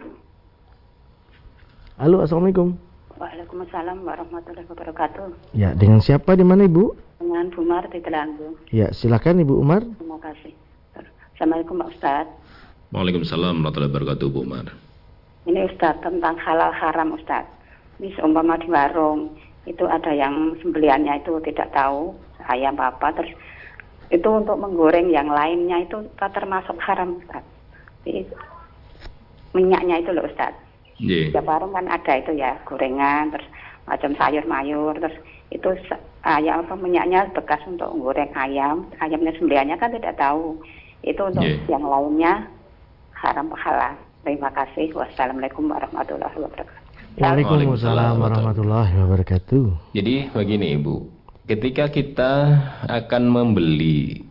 [1.98, 2.91] Halo, Assalamualaikum.
[3.22, 5.54] Waalaikumsalam warahmatullahi wabarakatuh.
[5.54, 6.98] Ya, dengan siapa di mana Ibu?
[7.22, 8.58] Dengan Bu Umar di Telanggu.
[8.74, 9.86] Ya, silakan Ibu Umar.
[9.86, 10.50] Terima kasih.
[11.38, 12.26] Assalamualaikum Pak Ustaz.
[12.90, 14.74] Waalaikumsalam warahmatullahi wabarakatuh Bu Umar.
[15.46, 17.46] Ini Ustaz tentang halal haram Ustaz.
[18.02, 19.38] Ini seumpama di warung
[19.70, 22.18] itu ada yang sembeliannya itu tidak tahu
[22.50, 23.38] ayam apa terus
[24.10, 27.46] itu untuk menggoreng yang lainnya itu termasuk haram Ustaz.
[28.02, 28.26] Jadi,
[29.54, 30.58] minyaknya itu loh Ustaz
[31.02, 31.34] Yeah.
[31.34, 33.48] Setiap warung kan ada itu ya gorengan terus
[33.90, 35.18] macam sayur mayur terus
[35.50, 35.70] itu
[36.22, 40.62] ayam apa minyaknya bekas untuk goreng ayam ayamnya sembeliannya kan tidak tahu
[41.02, 41.58] itu untuk yeah.
[41.66, 42.46] yang lainnya
[43.18, 43.98] haram halal.
[44.22, 44.94] Terima kasih.
[44.94, 46.78] Wassalamualaikum warahmatullahi wabarakatuh.
[47.18, 49.94] Waalaikumsalam warahmatullahi wabarakatuh.
[49.98, 50.96] Jadi begini Ibu,
[51.50, 52.32] ketika kita
[52.86, 54.24] akan membeli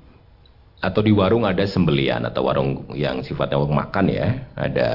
[0.80, 4.88] atau di warung ada sembelian atau warung yang sifatnya warung makan ya, ada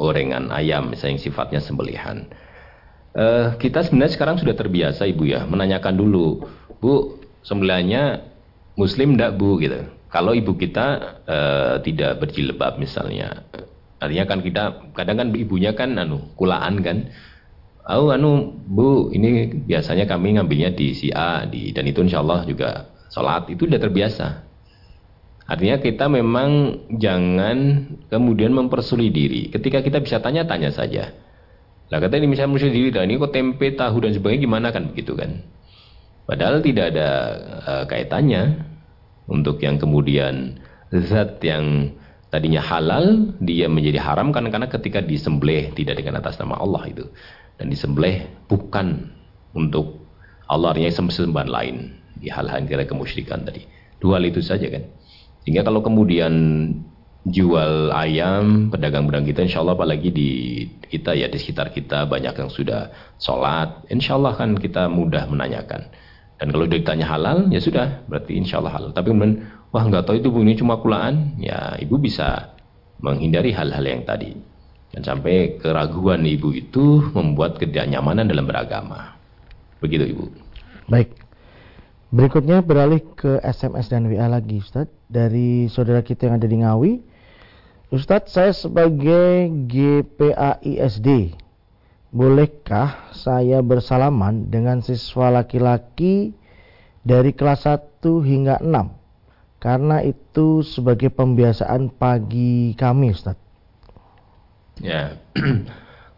[0.00, 2.24] gorengan ayam misalnya yang sifatnya sembelihan.
[3.12, 6.48] Uh, kita sebenarnya sekarang sudah terbiasa ibu ya menanyakan dulu,
[6.80, 8.24] bu sembelihannya
[8.80, 9.84] muslim ndak bu gitu.
[10.08, 10.86] Kalau ibu kita
[11.28, 13.44] uh, tidak berjilbab misalnya,
[14.00, 14.62] artinya kan kita
[14.96, 17.12] kadang kan ibunya kan anu kulaan kan.
[17.90, 22.46] Oh anu bu ini biasanya kami ngambilnya di si A di dan itu insya Allah
[22.46, 24.49] juga sholat itu sudah terbiasa.
[25.50, 29.50] Artinya kita memang jangan kemudian mempersulit diri.
[29.50, 31.10] Ketika kita bisa tanya-tanya saja.
[31.90, 35.18] Lah kata ini misalnya mempersulit diri, ini kok tempe, tahu dan sebagainya gimana kan begitu
[35.18, 35.42] kan?
[36.22, 37.08] Padahal tidak ada
[37.66, 38.62] uh, kaitannya
[39.26, 40.62] untuk yang kemudian
[40.94, 41.94] zat yang
[42.30, 47.04] tadinya halal dia menjadi haram kan karena ketika disembelih tidak dengan atas nama Allah itu
[47.58, 49.10] dan disembelih bukan
[49.54, 50.06] untuk
[50.46, 51.76] Allah artinya sembahan lain
[52.22, 53.66] di hal-hal kira kemusyrikan tadi
[53.98, 54.86] dua hal itu saja kan
[55.44, 56.32] sehingga kalau kemudian
[57.28, 60.30] jual ayam pedagang-pedagang kita insya Allah apalagi di
[60.88, 62.88] kita ya di sekitar kita banyak yang sudah
[63.20, 65.92] sholat insya Allah kan kita mudah menanyakan.
[66.40, 68.90] Dan kalau ditanya halal ya sudah berarti insya Allah halal.
[68.96, 71.36] Tapi kemudian wah nggak tahu itu bu ini cuma kulaan.
[71.36, 72.56] Ya ibu bisa
[73.04, 74.32] menghindari hal-hal yang tadi.
[74.90, 79.20] Dan sampai keraguan ibu itu membuat ketidaknyamanan dalam beragama.
[79.84, 80.24] Begitu ibu.
[80.88, 81.19] Baik
[82.10, 86.92] berikutnya beralih ke SMS dan WA lagi Ustadz dari saudara kita yang ada di Ngawi
[87.94, 91.38] Ustadz saya sebagai GPAISD
[92.10, 96.34] bolehkah saya bersalaman dengan siswa laki-laki
[97.06, 99.00] dari kelas 1 hingga 6
[99.60, 103.36] karena itu sebagai pembiasaan pagi kami Ustaz.
[104.80, 105.20] Ya.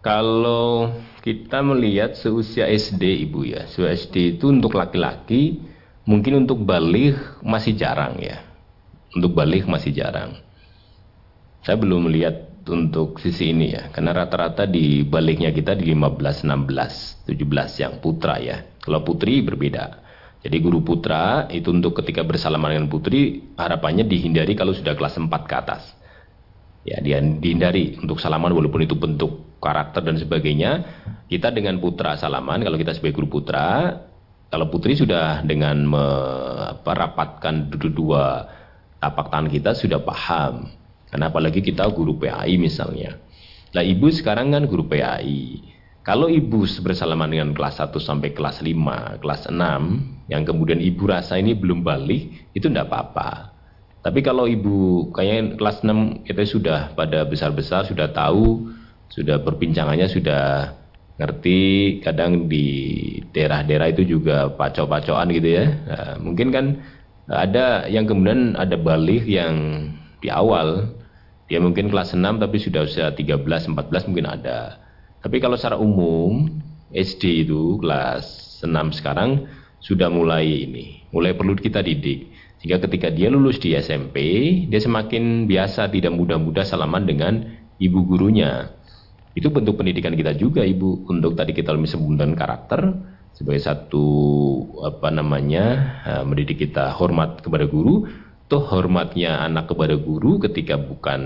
[0.02, 5.62] Kalau kita melihat seusia SD Ibu ya, seusia SD itu untuk laki-laki
[6.08, 8.42] mungkin untuk balik masih jarang ya.
[9.12, 10.40] Untuk balik masih jarang.
[11.62, 17.26] Saya belum melihat untuk sisi ini ya, karena rata-rata di baliknya kita di 15, 16,
[17.26, 18.66] 17 yang putra ya.
[18.82, 20.02] Kalau putri berbeda.
[20.42, 25.30] Jadi guru putra itu untuk ketika bersalaman dengan putri harapannya dihindari kalau sudah kelas 4
[25.30, 25.82] ke atas.
[26.82, 30.82] Ya, dia dihindari untuk salaman walaupun itu bentuk karakter dan sebagainya.
[31.30, 34.02] Kita dengan putra salaman kalau kita sebagai guru putra,
[34.52, 38.44] kalau putri sudah dengan merapatkan dua
[39.00, 40.68] tapak tangan kita sudah paham.
[41.08, 43.16] Karena apalagi kita guru PAI misalnya.
[43.72, 45.72] Lah ibu sekarang kan guru PAI.
[46.04, 51.38] Kalau ibu bersalaman dengan kelas 1 sampai kelas 5, kelas 6, yang kemudian ibu rasa
[51.38, 53.54] ini belum balik, itu tidak apa-apa.
[54.02, 58.68] Tapi kalau ibu kayaknya kelas 6 kita sudah pada besar-besar, sudah tahu,
[59.14, 60.74] sudah perbincangannya sudah
[61.22, 61.62] ngerti,
[62.02, 62.66] kadang di
[63.30, 65.64] daerah-daerah itu juga pacok-pacokan gitu ya.
[65.70, 66.66] Nah, mungkin kan
[67.30, 69.86] ada yang kemudian ada balik yang
[70.18, 70.98] di awal,
[71.46, 73.38] dia mungkin kelas 6 tapi sudah usia 13,
[73.70, 74.82] 14 mungkin ada.
[75.22, 76.50] Tapi kalau secara umum
[76.90, 79.46] SD itu kelas 6 sekarang
[79.78, 82.30] sudah mulai ini, mulai perlu kita didik.
[82.62, 84.18] Sehingga ketika dia lulus di SMP,
[84.70, 87.42] dia semakin biasa tidak mudah-mudah salaman dengan
[87.82, 88.70] ibu gurunya.
[89.32, 92.92] Itu bentuk pendidikan kita juga ibu untuk tadi kita lebih sebutkan karakter
[93.32, 94.06] sebagai satu
[94.84, 95.64] apa namanya
[96.04, 98.04] eh, mendidik kita hormat kepada guru.
[98.52, 101.20] Tuh hormatnya anak kepada guru ketika bukan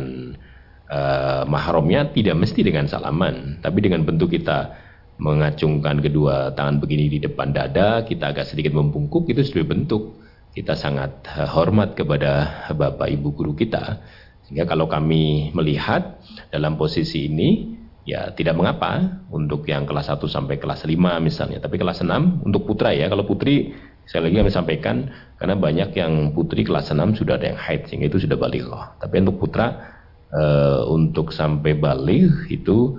[0.90, 4.78] uh, mahramnya tidak mesti dengan salaman, tapi dengan bentuk kita
[5.16, 10.22] mengacungkan kedua tangan begini di depan dada, kita agak sedikit membungkuk, itu sudah bentuk
[10.54, 14.00] kita sangat uh, hormat kepada bapak ibu guru kita.
[14.46, 16.22] Sehingga kalau kami melihat
[16.54, 17.75] dalam posisi ini,
[18.06, 21.58] ya tidak mengapa untuk yang kelas 1 sampai kelas 5 misalnya.
[21.58, 23.74] Tapi kelas 6 untuk putra ya, kalau putri
[24.06, 25.10] saya lagi kami sampaikan
[25.42, 28.94] karena banyak yang putri kelas 6 sudah ada yang haid sehingga itu sudah balik loh.
[29.02, 29.66] Tapi untuk putra
[30.30, 32.94] uh, untuk sampai balik itu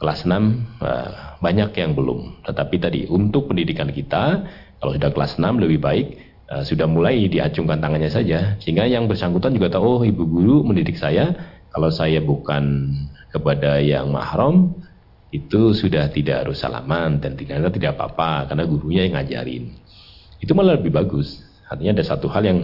[0.00, 1.10] kelas 6 uh, eh,
[1.44, 2.40] banyak yang belum.
[2.48, 4.48] Tetapi tadi untuk pendidikan kita
[4.80, 6.06] kalau sudah kelas 6 lebih baik
[6.48, 10.96] uh, sudah mulai diacungkan tangannya saja sehingga yang bersangkutan juga tahu oh ibu guru mendidik
[10.96, 11.32] saya
[11.72, 12.92] kalau saya bukan
[13.36, 14.72] kepada yang mahram
[15.28, 19.76] itu sudah tidak harus salaman dan tidak tidak apa-apa karena gurunya yang ngajarin.
[20.40, 21.44] Itu malah lebih bagus.
[21.68, 22.58] Artinya ada satu hal yang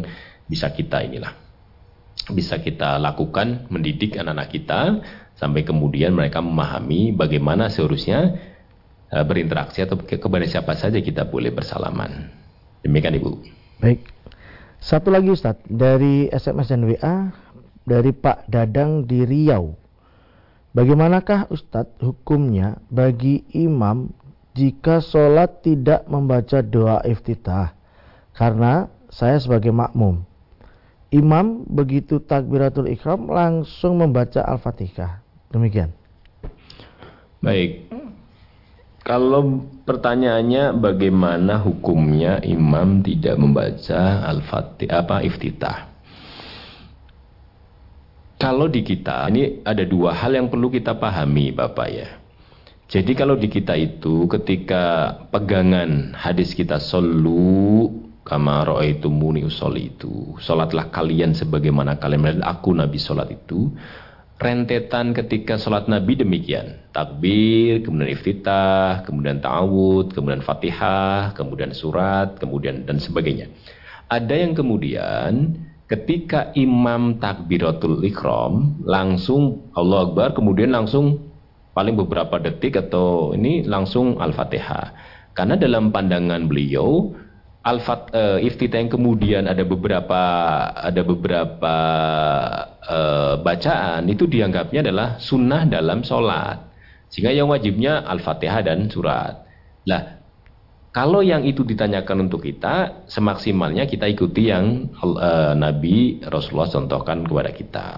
[0.49, 1.43] bisa kita inilah
[2.31, 4.81] bisa kita lakukan mendidik anak-anak kita
[5.35, 8.39] sampai kemudian mereka memahami bagaimana seharusnya
[9.11, 12.31] uh, berinteraksi atau ke kepada siapa saja kita boleh bersalaman.
[12.87, 13.31] Demikian Ibu.
[13.83, 14.07] Baik.
[14.83, 17.17] Satu lagi Ustaz, dari SMS dan WA
[17.87, 19.82] dari Pak Dadang di Riau.
[20.73, 24.09] Bagaimanakah Ustadz hukumnya bagi imam
[24.57, 27.77] jika sholat tidak membaca doa iftitah?
[28.33, 30.25] Karena saya sebagai makmum
[31.13, 35.21] imam begitu takbiratul ikhram langsung membaca Al-Fatihah.
[35.53, 35.93] Demikian.
[37.45, 37.93] Baik.
[39.05, 45.92] Kalau pertanyaannya bagaimana hukumnya imam tidak membaca Al-Fatihah apa iftitah?
[48.43, 52.19] Kalau di kita ini ada dua hal yang perlu kita pahami Bapak ya.
[52.91, 57.87] Jadi kalau di kita itu ketika pegangan hadis kita solu
[58.27, 60.35] kama ra'aitumuni itu.
[60.43, 63.71] Salatlah kalian sebagaimana kalian melihat aku Nabi salat itu.
[64.43, 66.91] Rentetan ketika salat Nabi demikian.
[66.91, 73.55] Takbir, kemudian iftitah, kemudian ta'awud, kemudian Fatihah, kemudian surat, kemudian dan sebagainya.
[74.11, 81.33] Ada yang kemudian ketika imam takbiratul ikram langsung Allah Akbar kemudian langsung
[81.73, 84.93] paling beberapa detik atau ini langsung Al-Fatihah.
[85.33, 87.17] Karena dalam pandangan beliau
[87.63, 90.21] Al-Fat uh, iftitah yang kemudian ada beberapa
[90.75, 91.77] ada beberapa
[92.83, 96.59] uh, bacaan itu dianggapnya adalah sunnah dalam sholat.
[97.07, 99.47] Sehingga yang wajibnya Al-Fatihah dan surat.
[99.87, 100.22] Lah,
[100.93, 107.51] kalau yang itu ditanyakan untuk kita, semaksimalnya kita ikuti yang uh, Nabi Rasulullah contohkan kepada
[107.51, 107.89] kita.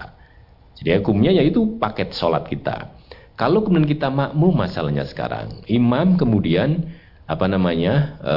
[0.79, 2.95] Jadi hukumnya yaitu paket sholat kita.
[3.35, 6.87] Kalau kemudian kita makmum masalahnya sekarang, imam kemudian
[7.27, 8.35] apa namanya e,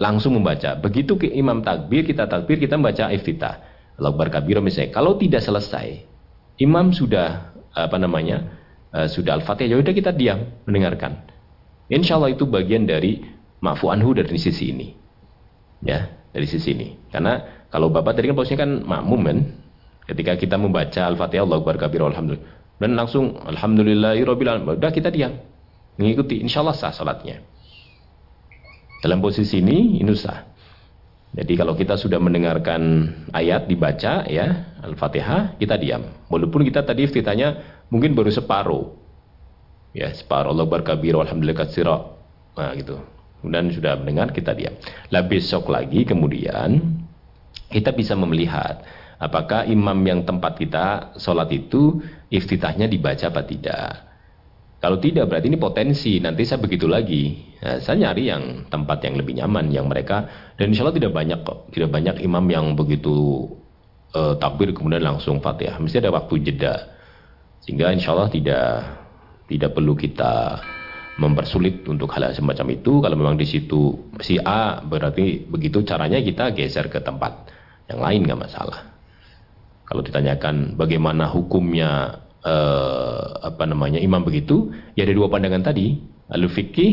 [0.00, 0.72] langsung membaca.
[0.80, 3.60] Begitu ke imam takbir, kita takbir, kita membaca iftitah.
[4.00, 4.96] Allahu kabir misalnya.
[4.96, 6.00] Kalau tidak selesai,
[6.56, 8.56] imam sudah apa namanya
[8.88, 11.28] e, sudah al-fatihah, ya udah kita diam mendengarkan.
[11.92, 13.20] Insya Allah itu bagian dari
[13.60, 14.88] mafu anhu dari sisi ini,
[15.84, 16.96] ya dari sisi ini.
[17.12, 19.38] Karena kalau bapak tadi kan posisinya kan makmum kan,
[20.10, 22.58] ketika kita membaca al-fatihah, Allahu kabir, alhamdulillah.
[22.80, 25.36] Dan langsung alhamdulillahirobbilalamin udah kita diam.
[26.00, 26.40] Mengikuti.
[26.40, 27.44] Insya Allah sah salatnya.
[29.04, 30.48] Dalam posisi ini ini sah.
[31.30, 36.08] Jadi kalau kita sudah mendengarkan ayat dibaca ya Al-Fatihah kita diam.
[36.32, 37.60] Walaupun kita tadi iftitahnya
[37.92, 38.96] mungkin baru separuh.
[39.92, 40.56] Ya separuh.
[40.56, 42.16] Allah barkabir alhamdulillah katsira.
[42.56, 44.76] Nah gitu kemudian sudah mendengar kita diam
[45.08, 47.00] lah besok lagi kemudian
[47.70, 48.82] kita bisa melihat
[49.20, 52.00] apakah imam yang tempat kita sholat itu
[52.32, 53.90] iftitahnya dibaca apa tidak.
[54.80, 57.52] Kalau tidak berarti ini potensi nanti saya begitu lagi.
[57.60, 60.24] Nah, saya nyari yang tempat yang lebih nyaman, yang mereka
[60.56, 63.44] dan insya Allah tidak banyak kok, tidak banyak imam yang begitu
[64.16, 65.76] uh, takbir kemudian langsung fatihah.
[65.76, 66.96] Mesti ada waktu jeda,
[67.60, 68.66] sehingga insya Allah tidak
[69.52, 70.64] tidak perlu kita
[71.20, 73.04] mempersulit untuk hal semacam itu.
[73.04, 77.52] Kalau memang di situ si A berarti begitu caranya kita geser ke tempat
[77.92, 78.96] yang lain nggak masalah.
[79.84, 86.00] Kalau ditanyakan bagaimana hukumnya eh, apa namanya imam begitu, ya ada dua pandangan tadi.
[86.32, 86.92] Lalu fikih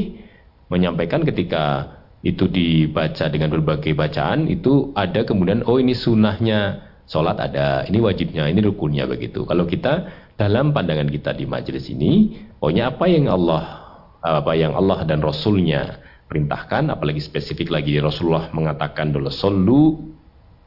[0.68, 7.88] menyampaikan ketika itu dibaca dengan berbagai bacaan itu ada kemudian oh ini sunnahnya sholat ada,
[7.88, 9.48] ini wajibnya, ini rukunnya begitu.
[9.48, 13.87] Kalau kita dalam pandangan kita di majelis ini, pokoknya apa yang Allah
[14.22, 19.82] apa yang Allah dan Rasulnya perintahkan, apalagi spesifik lagi Rasulullah mengatakan dulu solu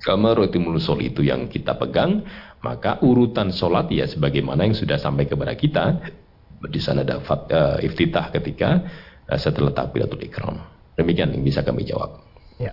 [0.01, 2.25] Kamarotimul sol itu yang kita pegang,
[2.65, 6.01] maka urutan sholat ya sebagaimana yang sudah sampai kepada kita.
[6.61, 8.81] Di sana ada fat, uh, iftitah ketika
[9.29, 10.57] uh, setelah takbiratul ikram.
[10.97, 12.21] Demikian yang bisa kami jawab.
[12.57, 12.73] Ya.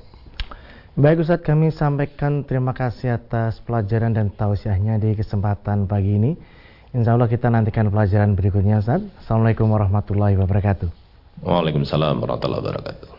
[0.96, 6.32] Baik Ustaz, kami sampaikan terima kasih atas pelajaran dan tausiahnya di kesempatan pagi ini.
[6.98, 9.06] Insya Allah kita nantikan pelajaran berikutnya Ustaz.
[9.22, 10.90] Assalamualaikum warahmatullahi wabarakatuh.
[11.46, 13.10] Waalaikumsalam warahmatullahi wabarakatuh.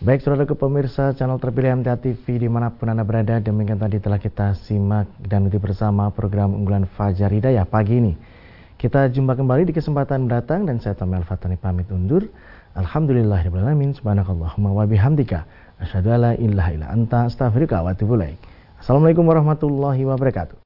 [0.00, 4.00] Baik saudara ke pemirsa channel terpilih MTA TV di mana pun anda berada demikian tadi
[4.00, 8.16] telah kita simak dan ikuti bersama program unggulan Fajar Hidayah pagi ini.
[8.80, 12.24] Kita jumpa kembali di kesempatan mendatang dan saya Tamil Fatani pamit undur.
[12.72, 14.00] Alhamdulillahirrahmanirrahim.
[14.00, 15.44] Subhanakallahumma wa bihamdika.
[15.76, 18.16] Asyhadu alla ilaha illa anta astaghfiruka wa atubu
[18.80, 20.56] Assalamualaikum warahmatullahi wabarakatuh.